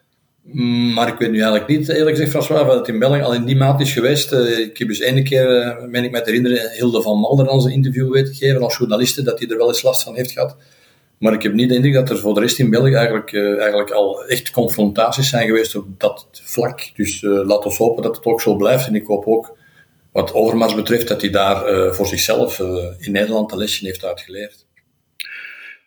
Maar 0.93 1.07
ik 1.07 1.17
weet 1.17 1.31
nu 1.31 1.41
eigenlijk 1.41 1.67
niet, 1.67 1.89
eerlijk 1.89 2.09
gezegd, 2.09 2.31
François, 2.31 2.65
wat 2.65 2.75
het 2.77 2.87
in 2.87 2.99
België 2.99 3.21
al 3.21 3.33
in 3.33 3.45
die 3.45 3.55
maand 3.55 3.81
is 3.81 3.93
geweest. 3.93 4.33
Uh, 4.33 4.59
ik 4.59 4.77
heb 4.77 4.87
dus 4.87 4.99
ene 4.99 5.23
keer, 5.23 5.77
meen 5.89 6.03
ik 6.03 6.12
me 6.12 6.21
te 6.21 6.29
herinneren, 6.29 6.71
Hilde 6.71 7.01
van 7.01 7.19
Malder 7.19 7.50
aan 7.50 7.62
zijn 7.62 7.74
interview 7.74 8.12
weten 8.12 8.33
gegeven 8.33 8.62
als 8.62 8.77
journaliste, 8.77 9.24
dat 9.24 9.39
hij 9.39 9.47
er 9.47 9.57
wel 9.57 9.67
eens 9.67 9.81
last 9.81 10.03
van 10.03 10.15
heeft 10.15 10.31
gehad. 10.31 10.57
Maar 11.17 11.33
ik 11.33 11.43
heb 11.43 11.53
niet 11.53 11.69
de 11.69 11.75
indruk 11.75 11.93
dat 11.93 12.09
er 12.09 12.17
voor 12.17 12.33
de 12.33 12.39
rest 12.39 12.59
in 12.59 12.69
België 12.69 12.93
eigenlijk, 12.93 13.31
uh, 13.31 13.59
eigenlijk 13.59 13.91
al 13.91 14.25
echt 14.25 14.51
confrontaties 14.51 15.29
zijn 15.29 15.47
geweest 15.47 15.75
op 15.75 16.00
dat 16.00 16.27
vlak. 16.31 16.91
Dus 16.95 17.21
uh, 17.21 17.45
laat 17.45 17.65
ons 17.65 17.77
hopen 17.77 18.03
dat 18.03 18.15
het 18.15 18.25
ook 18.25 18.41
zo 18.41 18.55
blijft. 18.55 18.88
En 18.88 18.95
ik 18.95 19.05
hoop 19.05 19.25
ook, 19.25 19.57
wat 20.12 20.33
Overmars 20.33 20.75
betreft, 20.75 21.07
dat 21.07 21.21
hij 21.21 21.29
daar 21.29 21.71
uh, 21.71 21.91
voor 21.91 22.07
zichzelf 22.07 22.59
in 23.00 23.12
Nederland 23.12 23.51
een 23.51 23.57
lesje 23.57 23.86
heeft 23.86 24.05
uitgeleerd. 24.05 24.65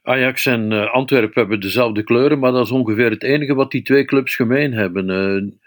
Ajax 0.03 0.47
en 0.47 0.91
Antwerpen 0.93 1.41
hebben 1.41 1.61
dezelfde 1.61 2.03
kleuren, 2.03 2.39
maar 2.39 2.53
dat 2.53 2.65
is 2.65 2.71
ongeveer 2.71 3.11
het 3.11 3.23
enige 3.23 3.55
wat 3.55 3.71
die 3.71 3.83
twee 3.83 4.05
clubs 4.05 4.37
gemeen 4.37 4.73
hebben. 4.73 5.61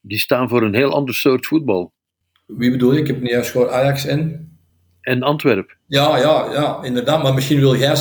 die 0.00 0.18
staan 0.18 0.48
voor 0.48 0.62
een 0.62 0.74
heel 0.74 0.92
ander 0.92 1.14
soort 1.14 1.46
voetbal. 1.46 1.92
Wie 2.46 2.70
bedoel 2.70 2.92
je? 2.92 3.00
Ik 3.00 3.06
heb 3.06 3.20
niet 3.20 3.30
juist 3.30 3.50
gehoord 3.50 3.70
Ajax 3.70 4.06
en 4.06 4.48
en 5.08 5.22
Antwerpen. 5.22 5.76
Ja, 5.86 6.16
ja, 6.18 6.48
ja, 6.52 6.78
inderdaad. 6.82 7.22
Maar 7.22 7.34
misschien 7.34 7.60
wil 7.60 7.76
jij 7.76 7.96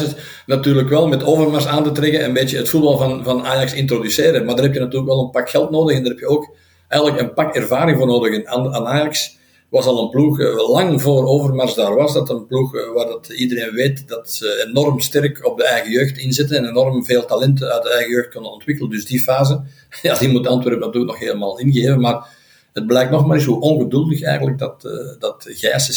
natuurlijk 0.46 0.90
wel 0.90 1.08
met 1.08 1.24
Overmars 1.24 1.68
aan 1.68 1.84
te 1.84 1.92
trekken 1.92 2.20
en 2.20 2.26
een 2.26 2.34
beetje 2.34 2.58
het 2.58 2.70
voetbal 2.70 2.98
van, 2.98 3.24
van 3.24 3.46
Ajax 3.46 3.74
introduceren. 3.74 4.46
Maar 4.46 4.56
daar 4.56 4.64
heb 4.64 4.74
je 4.74 4.80
natuurlijk 4.80 5.12
wel 5.12 5.24
een 5.24 5.30
pak 5.32 5.50
geld 5.50 5.70
nodig 5.72 5.96
en 5.96 6.02
daar 6.02 6.12
heb 6.12 6.20
je 6.20 6.28
ook 6.28 6.56
eigenlijk 6.88 7.22
een 7.22 7.34
pak 7.34 7.56
ervaring 7.56 7.98
voor 7.98 8.08
nodig. 8.08 8.44
En 8.44 8.88
Ajax 8.88 9.38
was 9.70 9.86
al 9.86 10.04
een 10.04 10.10
ploeg, 10.10 10.40
eh, 10.40 10.70
lang 10.70 11.02
voor 11.02 11.26
Overmars 11.26 11.74
daar 11.74 11.96
was, 11.96 12.14
dat 12.14 12.30
een 12.30 12.46
ploeg 12.46 12.76
eh, 12.76 12.94
waar 12.94 13.06
dat 13.06 13.30
iedereen 13.30 13.74
weet 13.74 14.08
dat 14.08 14.32
ze 14.32 14.66
enorm 14.68 15.00
sterk 15.00 15.46
op 15.46 15.58
de 15.58 15.66
eigen 15.66 15.92
jeugd 15.92 16.18
inzetten 16.18 16.58
en 16.58 16.70
enorm 16.70 17.06
veel 17.06 17.26
talenten 17.26 17.72
uit 17.74 17.84
de 17.84 17.92
eigen 17.92 18.12
jeugd 18.12 18.30
kunnen 18.30 18.52
ontwikkelen. 18.52 18.92
Dus 18.92 19.06
die 19.06 19.20
fase, 19.20 19.64
ja, 20.02 20.18
die 20.18 20.30
moet 20.30 20.48
Antwerpen 20.48 20.86
natuurlijk 20.86 21.12
nog 21.12 21.22
helemaal 21.22 21.60
ingeven. 21.60 22.00
Maar 22.00 22.36
het 22.74 22.88
blijkt 22.88 23.12
nog 23.12 23.26
maar 23.26 23.38
eens 23.38 23.46
hoe 23.46 23.60
ongeduldig 23.60 24.22
eigenlijk 24.22 24.58
dat, 24.58 24.84
uh, 24.86 24.92
dat 25.20 25.46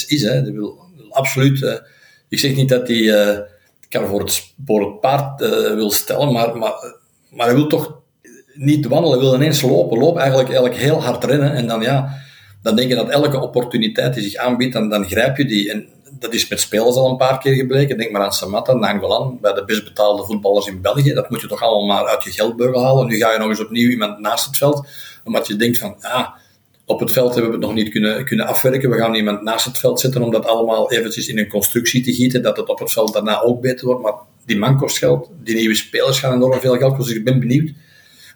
is. 0.06 0.22
Hè. 0.22 0.42
Die 0.42 0.52
wil 0.52 0.78
absoluut. 1.20 1.60
Uh, 1.60 1.74
ik 2.28 2.38
zeg 2.38 2.54
niet 2.54 2.68
dat 2.68 2.88
hij 2.88 2.96
uh, 2.96 3.38
kan 3.88 4.06
voor 4.06 4.20
het, 4.20 4.52
voor 4.66 4.80
het 4.80 5.00
paard 5.00 5.40
uh, 5.40 5.48
wil 5.50 5.90
stellen, 5.90 6.32
maar, 6.32 6.56
maar, 6.56 6.72
maar 7.30 7.46
hij 7.46 7.54
wil 7.54 7.66
toch 7.66 7.98
niet 8.54 8.86
wandelen, 8.86 9.18
wil 9.18 9.34
ineens 9.34 9.62
lopen. 9.62 9.98
Loop 9.98 10.16
eigenlijk, 10.16 10.48
eigenlijk 10.48 10.80
heel 10.80 11.02
hard 11.02 11.24
rennen 11.24 11.52
en 11.52 11.66
dan 11.66 11.80
ja, 11.80 12.18
dan 12.62 12.76
denk 12.76 12.88
je 12.88 12.94
dat 12.94 13.08
elke 13.08 13.40
opportuniteit 13.40 14.14
die 14.14 14.22
zich 14.22 14.34
aanbiedt, 14.34 14.72
dan, 14.72 14.88
dan 14.88 15.04
grijp 15.04 15.36
je 15.36 15.44
die. 15.44 15.70
En 15.70 15.86
dat 16.18 16.34
is 16.34 16.48
met 16.48 16.60
spelers 16.60 16.96
al 16.96 17.10
een 17.10 17.16
paar 17.16 17.38
keer 17.38 17.54
gebleken. 17.54 17.98
Denk 17.98 18.10
maar 18.10 18.22
aan 18.22 18.32
Samatta, 18.32 18.72
Nangolan, 18.72 19.38
bij 19.40 19.52
de 19.52 19.64
best 19.64 19.84
betaalde 19.84 20.24
voetballers 20.24 20.66
in 20.66 20.80
België. 20.80 21.12
Dat 21.12 21.30
moet 21.30 21.40
je 21.40 21.46
toch 21.46 21.62
allemaal 21.62 21.96
maar 21.96 22.06
uit 22.06 22.24
je 22.24 22.30
geldbeugel 22.30 22.82
halen. 22.82 23.06
Nu 23.06 23.16
ga 23.16 23.32
je 23.32 23.38
nog 23.38 23.48
eens 23.48 23.60
opnieuw 23.60 23.90
iemand 23.90 24.18
naast 24.18 24.46
het 24.46 24.56
veld, 24.56 24.86
omdat 25.24 25.46
je 25.46 25.56
denkt 25.56 25.78
van, 25.78 25.96
ah, 26.00 26.28
op 26.90 27.00
het 27.00 27.12
veld 27.12 27.34
hebben 27.34 27.50
we 27.50 27.56
het 27.56 27.66
nog 27.66 27.74
niet 27.74 27.88
kunnen, 27.88 28.24
kunnen 28.24 28.46
afwerken. 28.46 28.90
We 28.90 28.96
gaan 28.96 29.14
iemand 29.14 29.42
naast 29.42 29.64
het 29.64 29.78
veld 29.78 30.00
zetten 30.00 30.22
om 30.22 30.30
dat 30.30 30.46
allemaal 30.46 30.92
eventjes 30.92 31.28
in 31.28 31.38
een 31.38 31.48
constructie 31.48 32.02
te 32.02 32.12
gieten, 32.12 32.42
dat 32.42 32.56
het 32.56 32.68
op 32.68 32.78
het 32.78 32.92
veld 32.92 33.12
daarna 33.12 33.40
ook 33.40 33.60
beter 33.60 33.86
wordt. 33.86 34.02
Maar 34.02 34.14
die 34.46 34.58
man 34.58 34.76
kost 34.76 34.98
geld, 34.98 35.30
die 35.42 35.54
nieuwe 35.54 35.74
spelers 35.74 36.18
gaan 36.18 36.34
enorm 36.34 36.60
veel 36.60 36.76
geld 36.76 36.96
kosten. 36.96 37.08
Dus 37.08 37.16
ik 37.16 37.24
ben 37.24 37.40
benieuwd 37.40 37.72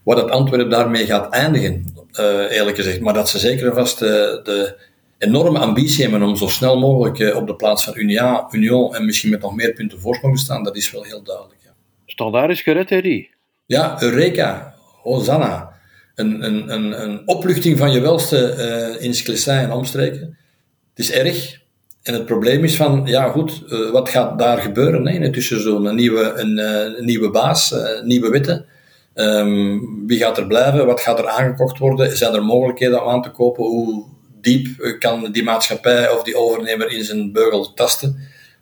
wat 0.02 0.16
het 0.16 0.30
Antwerpen 0.30 0.70
daarmee 0.70 1.06
gaat 1.06 1.32
eindigen, 1.32 1.94
uh, 2.20 2.50
eerlijk 2.50 2.76
gezegd. 2.76 3.00
Maar 3.00 3.14
dat 3.14 3.28
ze 3.28 3.38
zeker 3.38 3.66
en 3.66 3.74
vast 3.74 4.02
uh, 4.02 4.08
de 4.08 4.76
enorme 5.18 5.58
ambitie 5.58 6.02
hebben 6.02 6.22
om 6.22 6.36
zo 6.36 6.46
snel 6.46 6.78
mogelijk 6.78 7.18
uh, 7.18 7.36
op 7.36 7.46
de 7.46 7.56
plaats 7.56 7.84
van 7.84 7.96
Unia, 7.96 8.46
Union 8.50 8.94
en 8.94 9.04
misschien 9.04 9.30
met 9.30 9.40
nog 9.40 9.54
meer 9.54 9.72
punten 9.72 10.00
voorsprong 10.00 10.36
te 10.36 10.42
staan, 10.44 10.64
dat 10.64 10.76
is 10.76 10.90
wel 10.90 11.02
heel 11.02 11.22
duidelijk. 11.22 11.60
Ja. 11.64 11.70
Standaard 12.06 12.50
is 12.50 12.62
gered, 12.62 12.90
Eddie. 12.90 13.30
Ja, 13.66 14.02
Eureka, 14.02 14.74
Hosanna. 15.02 15.73
Een, 16.14 16.44
een, 16.44 17.02
een, 17.02 17.22
opluchting 17.28 17.78
van 17.78 17.92
je 17.92 18.00
welste 18.00 18.96
in 19.00 19.14
Sclessin 19.14 19.52
en 19.52 19.72
omstreken. 19.72 20.36
Het 20.94 21.04
is 21.04 21.12
erg, 21.12 21.60
en 22.02 22.14
het 22.14 22.26
probleem 22.26 22.64
is 22.64 22.76
van, 22.76 23.02
ja 23.04 23.28
goed, 23.28 23.62
uh, 23.68 23.90
wat 23.90 24.08
gaat 24.08 24.38
daar 24.38 24.58
gebeuren 24.58 25.06
hè, 25.06 25.14
in 25.14 25.22
het 25.22 25.32
tussenseizoen? 25.32 25.84
Een 25.84 25.94
nieuwe, 25.94 26.32
een, 26.36 26.58
een 26.58 27.04
nieuwe 27.04 27.30
baas, 27.30 27.74
nieuwe 28.02 28.30
wetten. 28.30 28.66
Um, 29.14 30.06
wie 30.06 30.18
gaat 30.18 30.38
er 30.38 30.46
blijven? 30.46 30.86
Wat 30.86 31.00
gaat 31.00 31.18
er 31.18 31.28
aangekocht 31.28 31.78
worden? 31.78 32.16
Zijn 32.16 32.34
er 32.34 32.44
mogelijkheden 32.44 33.02
om 33.02 33.08
aan 33.08 33.22
te 33.22 33.30
kopen? 33.30 33.64
Hoe 33.64 34.04
diep 34.40 34.96
kan 34.98 35.32
die 35.32 35.42
maatschappij 35.42 36.10
of 36.10 36.22
die 36.22 36.36
overnemer 36.36 36.90
in 36.90 37.04
zijn 37.04 37.32
beugel 37.32 37.74
tasten? 37.74 38.08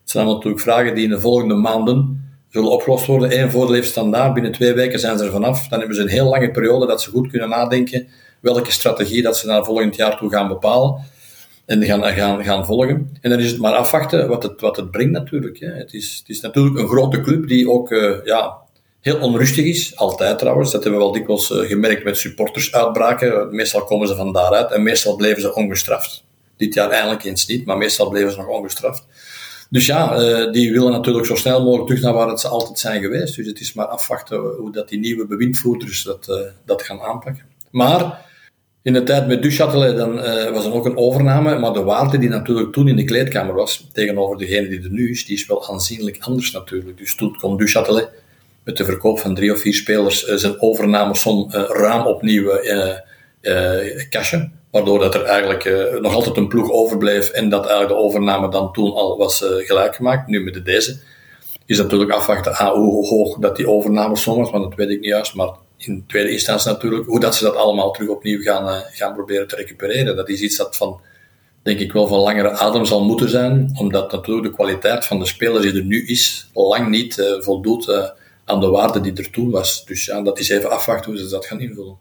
Het 0.01 0.11
zijn 0.11 0.25
allemaal 0.25 0.35
natuurlijk 0.35 0.63
vragen 0.63 0.95
die 0.95 1.05
in 1.05 1.11
de 1.11 1.21
volgende 1.21 1.55
maanden 1.55 2.22
zullen 2.53 2.71
opgelost 2.71 3.07
worden. 3.07 3.41
Eén 3.41 3.51
voordeel 3.51 3.75
heeft 3.75 3.89
standaard. 3.89 4.35
Binnen 4.35 4.53
twee 4.53 4.73
weken 4.73 4.99
zijn 4.99 5.19
ze 5.19 5.25
er 5.25 5.31
vanaf. 5.31 5.69
Dan 5.69 5.79
hebben 5.79 5.97
ze 5.97 6.03
een 6.03 6.09
heel 6.09 6.29
lange 6.29 6.51
periode 6.51 6.87
dat 6.87 7.03
ze 7.03 7.11
goed 7.11 7.31
kunnen 7.31 7.49
nadenken 7.49 8.09
welke 8.41 8.73
strategie 8.73 9.23
dat 9.23 9.37
ze 9.37 9.47
naar 9.47 9.65
volgend 9.65 9.97
jaar 9.97 10.19
toe 10.19 10.31
gaan 10.31 10.49
bepalen 10.49 11.01
en 11.67 11.85
gaan, 11.85 12.03
gaan, 12.03 12.45
gaan 12.45 12.67
volgen. 12.67 13.17
En 13.21 13.31
dan 13.31 13.39
is 13.39 13.51
het 13.51 13.61
maar 13.61 13.75
afwachten 13.75 14.29
wat 14.29 14.43
het, 14.43 14.61
wat 14.61 14.77
het 14.77 14.91
brengt 14.91 15.13
natuurlijk. 15.13 15.59
Hè. 15.59 15.67
Het, 15.67 15.95
is, 15.95 16.17
het 16.19 16.29
is 16.29 16.41
natuurlijk 16.41 16.79
een 16.79 16.89
grote 16.89 17.21
club 17.21 17.49
die 17.49 17.71
ook 17.71 17.91
uh, 17.91 18.17
ja, 18.25 18.57
heel 19.01 19.19
onrustig 19.19 19.65
is. 19.65 19.97
Altijd 19.97 20.39
trouwens. 20.39 20.73
Dat 20.73 20.83
hebben 20.83 21.01
we 21.01 21.07
wel 21.07 21.15
dikwijls 21.15 21.51
uh, 21.51 21.59
gemerkt 21.59 22.05
met 22.05 22.17
supportersuitbraken. 22.17 23.55
Meestal 23.55 23.85
komen 23.85 24.09
ze 24.09 24.15
van 24.15 24.33
daaruit 24.33 24.71
en 24.71 24.83
meestal 24.83 25.17
bleven 25.17 25.43
ze 25.43 25.55
ongestraft. 25.55 26.25
Dit 26.57 26.75
jaar 26.75 26.91
eigenlijk 26.91 27.25
eens 27.25 27.47
niet, 27.47 27.65
maar 27.65 27.79
meestal 27.79 28.09
bleven 28.09 28.33
ze 28.33 28.37
nog 28.37 28.49
ongestraft. 28.49 29.05
Dus 29.73 29.87
ja, 29.87 30.21
uh, 30.21 30.53
die 30.53 30.73
willen 30.73 30.93
natuurlijk 30.93 31.27
zo 31.27 31.35
snel 31.35 31.63
mogelijk 31.63 31.87
terug 31.87 32.03
naar 32.03 32.13
waar 32.13 32.29
het 32.29 32.41
ze 32.41 32.49
altijd 32.49 32.79
zijn 32.79 33.03
geweest. 33.03 33.37
Dus 33.37 33.47
het 33.47 33.61
is 33.61 33.73
maar 33.73 33.87
afwachten 33.87 34.39
hoe 34.39 34.73
dat 34.73 34.89
die 34.89 34.99
nieuwe 34.99 35.27
bewindvoerders 35.27 36.03
dat, 36.03 36.51
dat 36.65 36.83
gaan 36.83 37.01
aanpakken. 37.01 37.45
Maar 37.71 38.27
in 38.83 38.93
de 38.93 39.03
tijd 39.03 39.27
met 39.27 39.43
Duchatelet 39.43 39.97
uh, 39.99 40.51
was 40.51 40.65
er 40.65 40.73
ook 40.73 40.87
een 40.87 40.97
overname, 40.97 41.59
maar 41.59 41.73
de 41.73 41.83
waarde 41.83 42.19
die 42.19 42.29
natuurlijk 42.29 42.73
toen 42.73 42.89
in 42.89 42.97
de 42.97 43.05
kleedkamer 43.05 43.55
was, 43.55 43.89
tegenover 43.93 44.39
degene 44.39 44.69
die 44.69 44.83
er 44.83 44.91
nu 44.91 45.11
is, 45.11 45.25
die 45.25 45.37
is 45.37 45.47
wel 45.47 45.69
aanzienlijk 45.69 46.17
anders 46.21 46.51
natuurlijk. 46.51 46.99
Dus 46.99 47.15
toen 47.15 47.37
kon 47.37 47.57
Duchatelet 47.57 48.09
met 48.65 48.77
de 48.77 48.85
verkoop 48.85 49.19
van 49.19 49.35
drie 49.35 49.53
of 49.53 49.61
vier 49.61 49.75
spelers 49.75 50.25
zijn 50.25 50.61
overnamesom 50.61 51.49
uh, 51.49 51.63
ruim 51.69 52.07
opnieuw 52.07 52.51
cashen, 54.11 54.53
waardoor 54.73 54.99
dat 54.99 55.15
er 55.15 55.23
eigenlijk 55.23 55.65
nog 56.01 56.15
altijd 56.15 56.37
een 56.37 56.49
ploeg 56.49 56.71
overbleef 56.71 57.29
en 57.29 57.49
dat 57.49 57.61
eigenlijk 57.61 57.89
de 57.89 58.05
overname 58.05 58.49
dan 58.49 58.73
toen 58.73 58.93
al 58.93 59.17
was 59.19 59.45
gelijk 59.45 59.95
gemaakt. 59.95 60.29
Nu 60.29 60.45
met 60.45 60.55
de 60.55 60.63
deze 60.63 61.01
is 61.67 61.79
natuurlijk 61.79 62.11
afwachten 62.11 62.55
ah, 62.55 62.73
hoe 62.73 63.07
hoog 63.07 63.39
dat 63.39 63.57
die 63.57 63.69
overnamesom 63.69 64.39
was, 64.39 64.51
want 64.51 64.65
dat 64.65 64.75
weet 64.75 64.91
ik 64.91 65.01
niet 65.01 65.11
juist, 65.11 65.35
maar 65.35 65.51
in 65.77 66.05
tweede 66.07 66.31
instantie 66.31 66.71
natuurlijk, 66.71 67.07
hoe 67.07 67.21
dat 67.21 67.35
ze 67.35 67.45
dat 67.45 67.57
allemaal 67.57 67.91
terug 67.91 68.09
opnieuw 68.09 68.43
gaan, 68.43 68.69
uh, 68.69 68.81
gaan 68.91 69.15
proberen 69.15 69.49
te 69.49 69.57
recupereren. 69.57 70.17
Dat 70.17 70.29
is 70.29 70.41
iets 70.41 70.57
dat 70.57 70.77
van, 70.77 71.01
denk 71.63 71.79
ik 71.79 71.93
wel, 71.93 72.07
van 72.07 72.19
langere 72.19 72.51
adem 72.51 72.85
zal 72.85 73.05
moeten 73.05 73.29
zijn, 73.29 73.71
omdat 73.79 74.13
natuurlijk 74.13 74.47
de 74.47 74.55
kwaliteit 74.55 75.07
van 75.07 75.19
de 75.19 75.27
speler 75.27 75.63
die 75.63 75.75
er 75.75 75.85
nu 75.85 76.07
is, 76.07 76.51
lang 76.55 76.89
niet 76.89 77.19
uh, 77.19 77.41
voldoet 77.41 77.89
uh, 77.89 78.09
aan 78.45 78.61
de 78.61 78.69
waarde 78.69 79.01
die 79.01 79.13
er 79.15 79.31
toen 79.31 79.51
was. 79.51 79.85
Dus 79.85 80.05
ja, 80.05 80.23
dat 80.23 80.39
is 80.39 80.49
even 80.49 80.71
afwachten 80.71 81.11
hoe 81.11 81.21
ze 81.21 81.29
dat 81.29 81.47
gaan 81.47 81.61
invullen. 81.61 81.99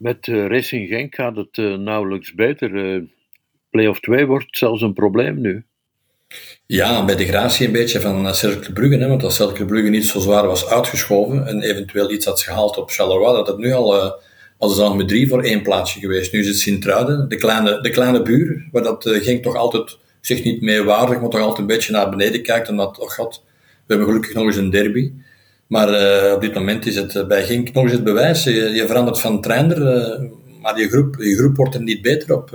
Met 0.00 0.26
Racing 0.26 0.88
Genk 0.88 1.14
gaat 1.14 1.36
het 1.36 1.56
nauwelijks 1.56 2.34
beter. 2.34 3.02
Play-off 3.70 4.00
2 4.00 4.26
wordt 4.26 4.58
zelfs 4.58 4.82
een 4.82 4.92
probleem 4.92 5.40
nu. 5.40 5.64
Ja, 6.66 7.04
bij 7.04 7.16
de 7.16 7.26
gratie 7.26 7.66
een 7.66 7.72
beetje 7.72 8.00
van 8.00 8.34
Cercle 8.34 8.72
Brugge, 8.72 8.98
hè, 8.98 9.08
want 9.08 9.22
als 9.22 9.34
Cercle 9.34 9.64
Brugge 9.64 9.88
niet 9.88 10.06
zo 10.06 10.20
zwaar 10.20 10.46
was 10.46 10.66
uitgeschoven 10.66 11.46
en 11.46 11.62
eventueel 11.62 12.10
iets 12.10 12.24
had 12.24 12.40
gehaald 12.40 12.76
op 12.76 12.90
Charleroi, 12.90 13.32
dat 13.36 13.46
het 13.46 13.58
nu 13.58 13.72
al, 13.72 13.96
uh, 13.96 14.10
was 14.58 14.78
al 14.78 14.94
met 14.94 15.08
drie 15.08 15.28
voor 15.28 15.42
één 15.42 15.62
plaatsje 15.62 16.00
geweest. 16.00 16.32
Nu 16.32 16.40
is 16.40 16.46
het 16.46 16.58
Sint-Truiden, 16.58 17.28
de 17.28 17.36
kleine, 17.36 17.80
de 17.80 17.90
kleine 17.90 18.22
buur, 18.22 18.68
waar 18.72 18.82
dat 18.82 19.08
Genk 19.08 19.42
toch 19.42 19.56
altijd 19.56 19.98
zich 20.20 20.44
niet 20.44 20.60
meewaardig, 20.60 21.20
maar 21.20 21.30
toch 21.30 21.40
altijd 21.40 21.58
een 21.58 21.66
beetje 21.66 21.92
naar 21.92 22.10
beneden 22.10 22.42
kijkt, 22.42 22.68
omdat, 22.68 22.98
oh 22.98 23.10
god, 23.10 23.44
we 23.86 23.94
hebben 23.94 24.06
gelukkig 24.06 24.34
nog 24.34 24.44
eens 24.44 24.56
een 24.56 24.70
derby. 24.70 25.12
Maar 25.70 25.88
uh, 25.88 26.32
op 26.32 26.40
dit 26.40 26.54
moment 26.54 26.86
is 26.86 26.96
het 26.96 27.14
uh, 27.14 27.26
bij 27.26 27.44
Genk 27.44 27.72
nog 27.72 27.84
eens 27.84 27.92
het 27.92 28.04
bewijs. 28.04 28.44
Je, 28.44 28.52
je 28.52 28.86
verandert 28.86 29.20
van 29.20 29.40
trainer, 29.40 29.78
uh, 29.78 30.30
maar 30.62 30.80
je 30.80 30.88
groep, 30.88 31.16
je 31.18 31.36
groep 31.36 31.56
wordt 31.56 31.74
er 31.74 31.82
niet 31.82 32.02
beter 32.02 32.36
op. 32.36 32.50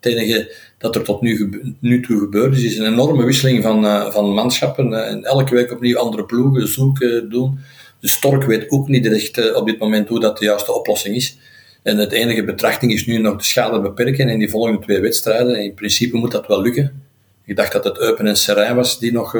het 0.00 0.12
enige 0.12 0.54
dat 0.78 0.94
er 0.96 1.02
tot 1.02 1.20
nu, 1.20 1.60
nu 1.78 2.02
toe 2.02 2.18
gebeurd 2.18 2.56
is, 2.56 2.62
is 2.62 2.78
een 2.78 2.92
enorme 2.92 3.24
wisseling 3.24 3.62
van, 3.62 3.84
uh, 3.84 4.10
van 4.10 4.34
manschappen. 4.34 4.92
Uh, 4.92 5.10
en 5.10 5.24
elke 5.24 5.54
week 5.54 5.72
opnieuw 5.72 5.98
andere 5.98 6.24
ploegen 6.24 6.68
zoeken, 6.68 7.30
doen. 7.30 7.58
De 8.00 8.08
Stork 8.08 8.44
weet 8.44 8.70
ook 8.70 8.88
niet 8.88 9.06
echt 9.06 9.38
uh, 9.38 9.56
op 9.56 9.66
dit 9.66 9.78
moment 9.78 10.08
hoe 10.08 10.20
dat 10.20 10.38
de 10.38 10.44
juiste 10.44 10.72
oplossing 10.72 11.16
is. 11.16 11.38
En 11.82 11.98
het 11.98 12.12
enige 12.12 12.44
betrachting 12.44 12.92
is 12.92 13.06
nu 13.06 13.18
nog 13.18 13.36
de 13.36 13.44
schade 13.44 13.80
beperken 13.80 14.28
in 14.28 14.38
die 14.38 14.50
volgende 14.50 14.80
twee 14.80 15.00
wedstrijden. 15.00 15.54
En 15.54 15.64
in 15.64 15.74
principe 15.74 16.16
moet 16.16 16.32
dat 16.32 16.46
wel 16.46 16.62
lukken. 16.62 17.02
Ik 17.44 17.56
dacht 17.56 17.72
dat 17.72 17.84
het 17.84 17.98
Eupen 17.98 18.26
en 18.26 18.36
Serijn 18.36 18.76
was 18.76 18.98
die 18.98 19.12
nog 19.12 19.36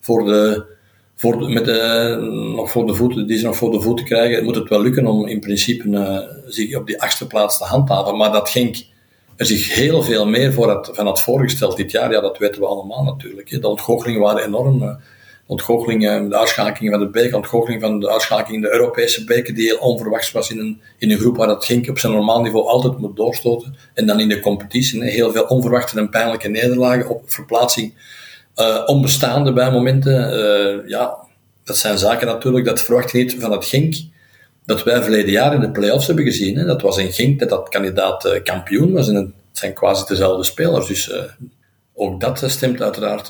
voor 0.00 0.24
de, 0.24 0.64
voor 1.16 1.50
met 1.50 1.66
nog 2.54 2.70
voor 2.70 2.86
de 2.86 2.94
voeten, 2.94 3.26
die 3.26 3.38
ze 3.38 3.44
nog 3.44 3.56
voor 3.56 3.70
de 3.70 3.80
voeten 3.80 4.04
krijgen. 4.04 4.44
Moet 4.44 4.54
het 4.54 4.68
wel 4.68 4.82
lukken 4.82 5.06
om 5.06 5.26
in 5.26 5.40
principe 5.40 6.28
zich 6.46 6.76
op 6.76 6.86
die 6.86 7.02
achtste 7.02 7.26
plaats 7.26 7.58
te 7.58 7.64
handhaven. 7.64 8.16
Maar 8.16 8.32
dat 8.32 8.48
ging 8.48 8.86
er 9.36 9.46
zich 9.46 9.74
heel 9.74 10.02
veel 10.02 10.26
meer 10.26 10.52
voor 10.52 10.70
het, 10.70 10.90
van 10.92 11.06
had 11.06 11.22
voorgesteld 11.22 11.76
dit 11.76 11.90
jaar. 11.90 12.12
Ja, 12.12 12.20
dat 12.20 12.38
weten 12.38 12.60
we 12.60 12.66
allemaal 12.66 13.04
natuurlijk. 13.04 13.50
Hè. 13.50 13.58
De 13.58 13.68
ontgoochelingen 13.68 14.20
waren 14.20 14.44
enorm. 14.44 14.78
De 14.78 14.96
ontgoochelingen, 15.46 16.28
de 16.28 16.38
uitschakeling 16.38 16.92
van 16.92 17.02
de 17.02 17.10
beker, 17.10 17.36
ontgoocheling 17.36 17.82
van 17.82 18.00
de 18.00 18.10
uitschakeling 18.10 18.64
in 18.64 18.70
de 18.70 18.76
Europese 18.76 19.24
beker, 19.24 19.54
die 19.54 19.66
heel 19.66 19.78
onverwachts 19.78 20.32
was 20.32 20.50
in 20.50 20.58
een, 20.58 20.80
in 20.98 21.10
een 21.10 21.18
groep 21.18 21.36
waar 21.36 21.46
dat 21.46 21.64
ging 21.64 21.88
op 21.88 21.98
zijn 21.98 22.12
normaal 22.12 22.40
niveau 22.40 22.66
altijd 22.66 22.98
moet 22.98 23.16
doorstoten. 23.16 23.76
En 23.94 24.06
dan 24.06 24.20
in 24.20 24.28
de 24.28 24.40
competitie, 24.40 25.04
heel 25.04 25.32
veel 25.32 25.44
onverwachte 25.44 25.98
en 25.98 26.10
pijnlijke 26.10 26.48
nederlagen 26.48 27.08
op 27.08 27.22
verplaatsing. 27.26 27.94
Uh, 28.56 28.82
onbestaande 28.86 29.52
bij 29.52 29.70
momenten. 29.70 30.32
Uh, 30.32 30.88
ja, 30.88 31.16
dat 31.64 31.76
zijn 31.76 31.98
zaken 31.98 32.26
natuurlijk, 32.26 32.64
dat 32.64 32.82
verwacht 32.82 33.10
je 33.10 33.18
niet 33.18 33.36
van 33.38 33.52
het 33.52 33.64
Genk 33.64 33.94
dat 34.64 34.82
wij 34.82 35.02
verleden 35.02 35.30
jaar 35.30 35.54
in 35.54 35.60
de 35.60 35.70
play-offs 35.70 36.06
hebben 36.06 36.24
gezien. 36.24 36.56
Hè. 36.56 36.64
Dat 36.64 36.82
was 36.82 36.98
in 36.98 37.12
Genk 37.12 37.38
dat 37.38 37.48
dat 37.48 37.68
kandidaat 37.68 38.26
uh, 38.26 38.42
kampioen 38.42 38.92
was. 38.92 39.08
En 39.08 39.14
het 39.14 39.32
zijn 39.52 39.74
quasi 39.74 40.04
dezelfde 40.06 40.44
spelers. 40.44 40.86
Dus 40.86 41.12
ook 41.94 42.20
dat 42.20 42.44
stemt 42.46 42.82
uiteraard 42.82 43.26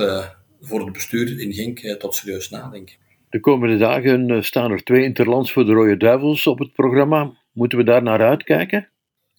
voor 0.60 0.80
het 0.80 0.92
bestuur 0.92 1.40
in 1.40 1.52
Genk 1.52 1.98
tot 1.98 2.14
serieus 2.14 2.50
nadenken. 2.50 2.94
De 3.30 3.40
komende 3.40 3.76
dagen 3.76 4.44
staan 4.44 4.70
er 4.70 4.84
twee 4.84 5.04
interlands 5.04 5.52
voor 5.52 5.64
de 5.64 5.72
Rode 5.72 5.96
Duivels 5.96 6.46
op 6.46 6.58
het 6.58 6.72
programma. 6.72 7.32
Moeten 7.52 7.78
we 7.78 7.84
daar 7.84 8.02
naar 8.02 8.20
uitkijken? 8.20 8.88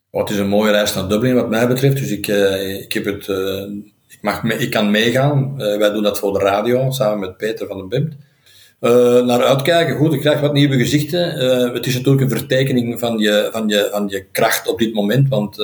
Oh, 0.10 0.22
het 0.22 0.30
is 0.30 0.38
een 0.38 0.48
mooie 0.48 0.72
reis 0.72 0.96
naar 0.96 1.10
Dublin 1.10 1.36
wat 1.36 1.50
mij 1.50 1.68
betreft. 1.68 1.98
Dus 1.98 2.12
ik, 2.12 2.27
ik, 2.82 2.94
heb 2.94 3.06
het, 3.06 3.27
ik, 4.15 4.22
mag 4.22 4.43
ik 4.43 4.69
kan 4.72 4.91
meegaan. 4.91 5.57
wij 5.57 5.91
doen 5.91 6.03
dat 6.03 6.19
voor 6.19 6.34
de 6.34 6.39
radio, 6.39 6.91
samen 6.91 7.19
met 7.19 7.38
Peter 7.38 7.67
van 7.67 7.77
den 7.77 7.89
Bemt. 7.89 8.13
Uh, 8.81 9.25
naar 9.25 9.43
uitkijken. 9.43 9.95
Goed, 9.95 10.13
ik 10.13 10.19
krijg 10.19 10.39
wat 10.39 10.53
nieuwe 10.53 10.77
gezichten. 10.77 11.43
Uh, 11.43 11.74
het 11.74 11.86
is 11.86 11.93
natuurlijk 11.93 12.24
een 12.24 12.38
vertekening 12.38 13.00
van 13.00 13.17
je, 13.17 13.50
van 13.51 13.67
je, 13.67 13.88
van 13.91 14.07
je 14.07 14.25
kracht 14.31 14.67
op 14.67 14.79
dit 14.79 14.93
moment, 14.93 15.29
want 15.29 15.57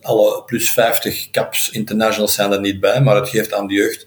alle 0.00 0.42
plus 0.46 0.72
50 0.72 1.30
caps 1.30 1.70
internationals 1.70 2.34
zijn 2.34 2.52
er 2.52 2.60
niet 2.60 2.80
bij, 2.80 3.02
maar 3.02 3.16
het 3.16 3.28
geeft 3.28 3.54
aan 3.54 3.66
de 3.66 3.74
jeugd 3.74 4.06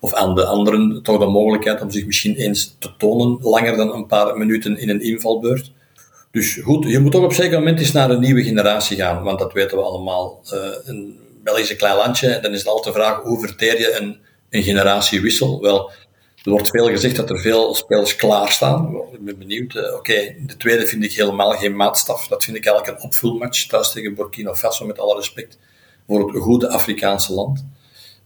of 0.00 0.14
aan 0.14 0.34
de 0.34 0.44
anderen 0.44 1.02
toch 1.02 1.18
de 1.18 1.26
mogelijkheid 1.26 1.82
om 1.82 1.90
zich 1.90 2.06
misschien 2.06 2.34
eens 2.34 2.76
te 2.78 2.90
tonen, 2.98 3.38
langer 3.40 3.76
dan 3.76 3.94
een 3.94 4.06
paar 4.06 4.36
minuten 4.36 4.78
in 4.78 4.88
een 4.88 5.00
invalbeurt. 5.00 5.72
Dus 6.30 6.60
goed, 6.62 6.84
je 6.88 6.98
moet 6.98 7.12
toch 7.12 7.24
op 7.24 7.32
zeker 7.32 7.58
moment 7.58 7.78
eens 7.78 7.92
naar 7.92 8.10
een 8.10 8.20
nieuwe 8.20 8.42
generatie 8.42 8.96
gaan, 8.96 9.22
want 9.22 9.38
dat 9.38 9.52
weten 9.52 9.76
we 9.76 9.82
allemaal. 9.82 10.40
Een 11.48 11.54
Belgisch 11.54 11.76
klein 11.76 11.96
landje, 11.96 12.38
dan 12.40 12.52
is 12.52 12.58
het 12.58 12.68
altijd 12.68 12.94
de 12.94 13.00
vraag, 13.00 13.22
hoe 13.22 13.40
verteer 13.40 13.78
je 13.78 13.98
een, 14.00 14.18
een 14.50 14.62
generatiewissel? 14.62 15.60
Wel, 15.60 15.90
er 16.44 16.50
wordt 16.50 16.70
veel 16.70 16.86
gezegd 16.86 17.16
dat 17.16 17.30
er 17.30 17.40
veel 17.40 17.74
spelers 17.74 18.16
klaarstaan. 18.16 18.96
Ik 19.12 19.24
ben 19.24 19.38
benieuwd. 19.38 19.74
Uh, 19.74 19.94
Oké, 19.94 20.34
de 20.46 20.56
tweede 20.56 20.86
vind 20.86 21.04
ik 21.04 21.12
helemaal 21.12 21.50
geen 21.50 21.76
maatstaf. 21.76 22.28
Dat 22.28 22.44
vind 22.44 22.56
ik 22.56 22.66
eigenlijk 22.66 22.98
een 22.98 23.04
opvulmatch 23.04 23.66
thuis 23.66 23.92
tegen 23.92 24.14
Burkina 24.14 24.54
Faso, 24.54 24.86
met 24.86 24.98
alle 24.98 25.16
respect 25.16 25.58
voor 26.06 26.32
het 26.32 26.42
goede 26.42 26.68
Afrikaanse 26.68 27.32
land. 27.32 27.64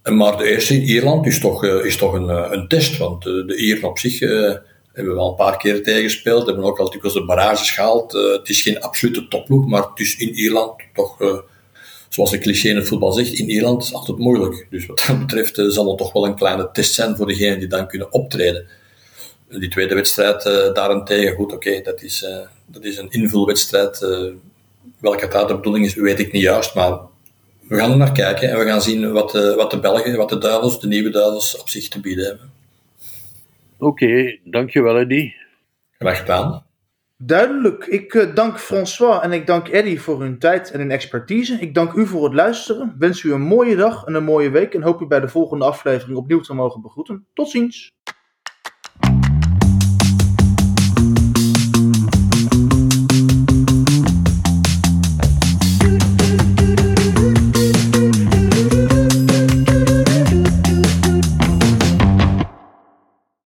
Maar 0.03 0.37
de 0.37 0.51
eerste 0.51 0.75
in 0.75 0.83
Ierland 0.83 1.27
is 1.27 1.41
toch, 1.41 1.65
is 1.65 1.97
toch 1.97 2.13
een, 2.13 2.29
een 2.29 2.69
test, 2.69 2.99
want 2.99 3.23
de 3.23 3.57
Ieren 3.57 3.89
op 3.89 3.99
zich 3.99 4.19
hebben 4.19 5.15
we 5.15 5.21
al 5.21 5.31
een 5.31 5.37
paar 5.37 5.57
keer 5.57 5.83
tegengespeeld, 5.83 6.47
hebben 6.47 6.65
ook 6.65 6.79
al 6.79 6.91
dikwijls 6.91 7.17
de 7.17 7.25
barrages 7.25 7.71
gehaald. 7.71 8.13
het 8.13 8.49
is 8.49 8.63
geen 8.63 8.81
absolute 8.81 9.29
topploeg, 9.29 9.67
maar 9.67 9.83
het 9.83 9.99
is 9.99 10.17
in 10.17 10.35
Ierland 10.35 10.83
toch 10.95 11.45
zoals 12.15 12.31
de 12.31 12.39
cliché 12.39 12.69
in 12.69 12.77
het 12.77 12.89
voetbal 12.89 13.13
zegt, 13.13 13.33
in 13.33 13.49
Ierland 13.49 13.83
is 13.83 13.89
het 13.89 13.97
altijd 13.97 14.19
moeilijk. 14.19 14.67
Dus 14.71 14.87
wat 14.87 15.05
dat 15.07 15.19
betreft 15.19 15.63
zal 15.67 15.89
het 15.89 15.99
toch 15.99 16.13
wel 16.13 16.27
een 16.27 16.35
kleine 16.35 16.69
test 16.73 16.95
zijn 16.95 17.17
voor 17.17 17.27
degenen 17.27 17.59
die 17.59 17.69
dan 17.69 17.89
kunnen 17.89 18.13
optreden. 18.13 18.67
Die 19.49 19.69
tweede 19.69 19.95
wedstrijd 19.95 20.47
uh, 20.47 20.75
daarentegen, 20.75 21.35
goed, 21.35 21.53
oké, 21.53 21.81
dat, 21.83 22.03
is, 22.03 22.23
uh, 22.23 22.37
dat 22.67 22.85
is 22.85 22.97
een 22.97 23.11
invulwedstrijd. 23.11 24.07
Welke 24.99 25.29
daar 25.29 25.47
de 25.47 25.57
bedoeling 25.57 25.85
is, 25.85 25.95
weet 25.95 26.19
ik 26.19 26.33
niet 26.33 26.43
juist, 26.43 26.75
maar 26.75 26.99
we 27.69 27.77
gaan 27.77 27.91
er 27.91 27.97
naar 27.97 28.13
kijken 28.13 28.51
en 28.51 28.59
we 28.59 28.65
gaan 28.65 28.83
zien 28.83 29.13
wat 29.13 29.31
de, 29.31 29.55
wat 29.57 29.71
de 29.71 29.81
Belgen, 29.81 30.17
wat 30.17 30.29
de 30.29 30.39
Duivels, 30.39 30.81
de 30.81 30.87
nieuwe 30.87 31.11
Duivels, 31.11 31.61
op 31.61 31.69
zich 31.69 31.89
te 31.89 32.01
bieden 32.01 32.25
hebben. 32.25 32.51
Oké, 33.79 34.05
okay, 34.05 34.41
dankjewel 34.45 34.99
Eddie. 34.99 35.37
Graag 35.99 36.19
gedaan. 36.19 36.65
Duidelijk. 37.25 37.87
Ik 37.87 38.31
dank 38.35 38.59
François 38.59 39.23
en 39.23 39.33
ik 39.33 39.47
dank 39.47 39.69
Eddie 39.69 40.01
voor 40.01 40.21
hun 40.21 40.39
tijd 40.39 40.71
en 40.71 40.79
hun 40.79 40.91
expertise. 40.91 41.61
Ik 41.61 41.75
dank 41.75 41.93
u 41.93 42.07
voor 42.07 42.25
het 42.25 42.35
luisteren. 42.35 42.95
Wens 42.99 43.23
u 43.23 43.33
een 43.33 43.41
mooie 43.41 43.77
dag 43.77 44.05
en 44.05 44.15
een 44.15 44.25
mooie 44.25 44.51
week 44.51 44.75
en 44.75 44.83
hoop 44.83 45.01
u 45.01 45.07
bij 45.07 45.21
de 45.21 45.29
volgende 45.29 45.65
aflevering 45.65 46.19
opnieuw 46.19 46.41
te 46.41 46.55
mogen 46.55 46.81
begroeten. 46.81 47.27
Tot 47.35 47.51
ziens. 47.51 47.91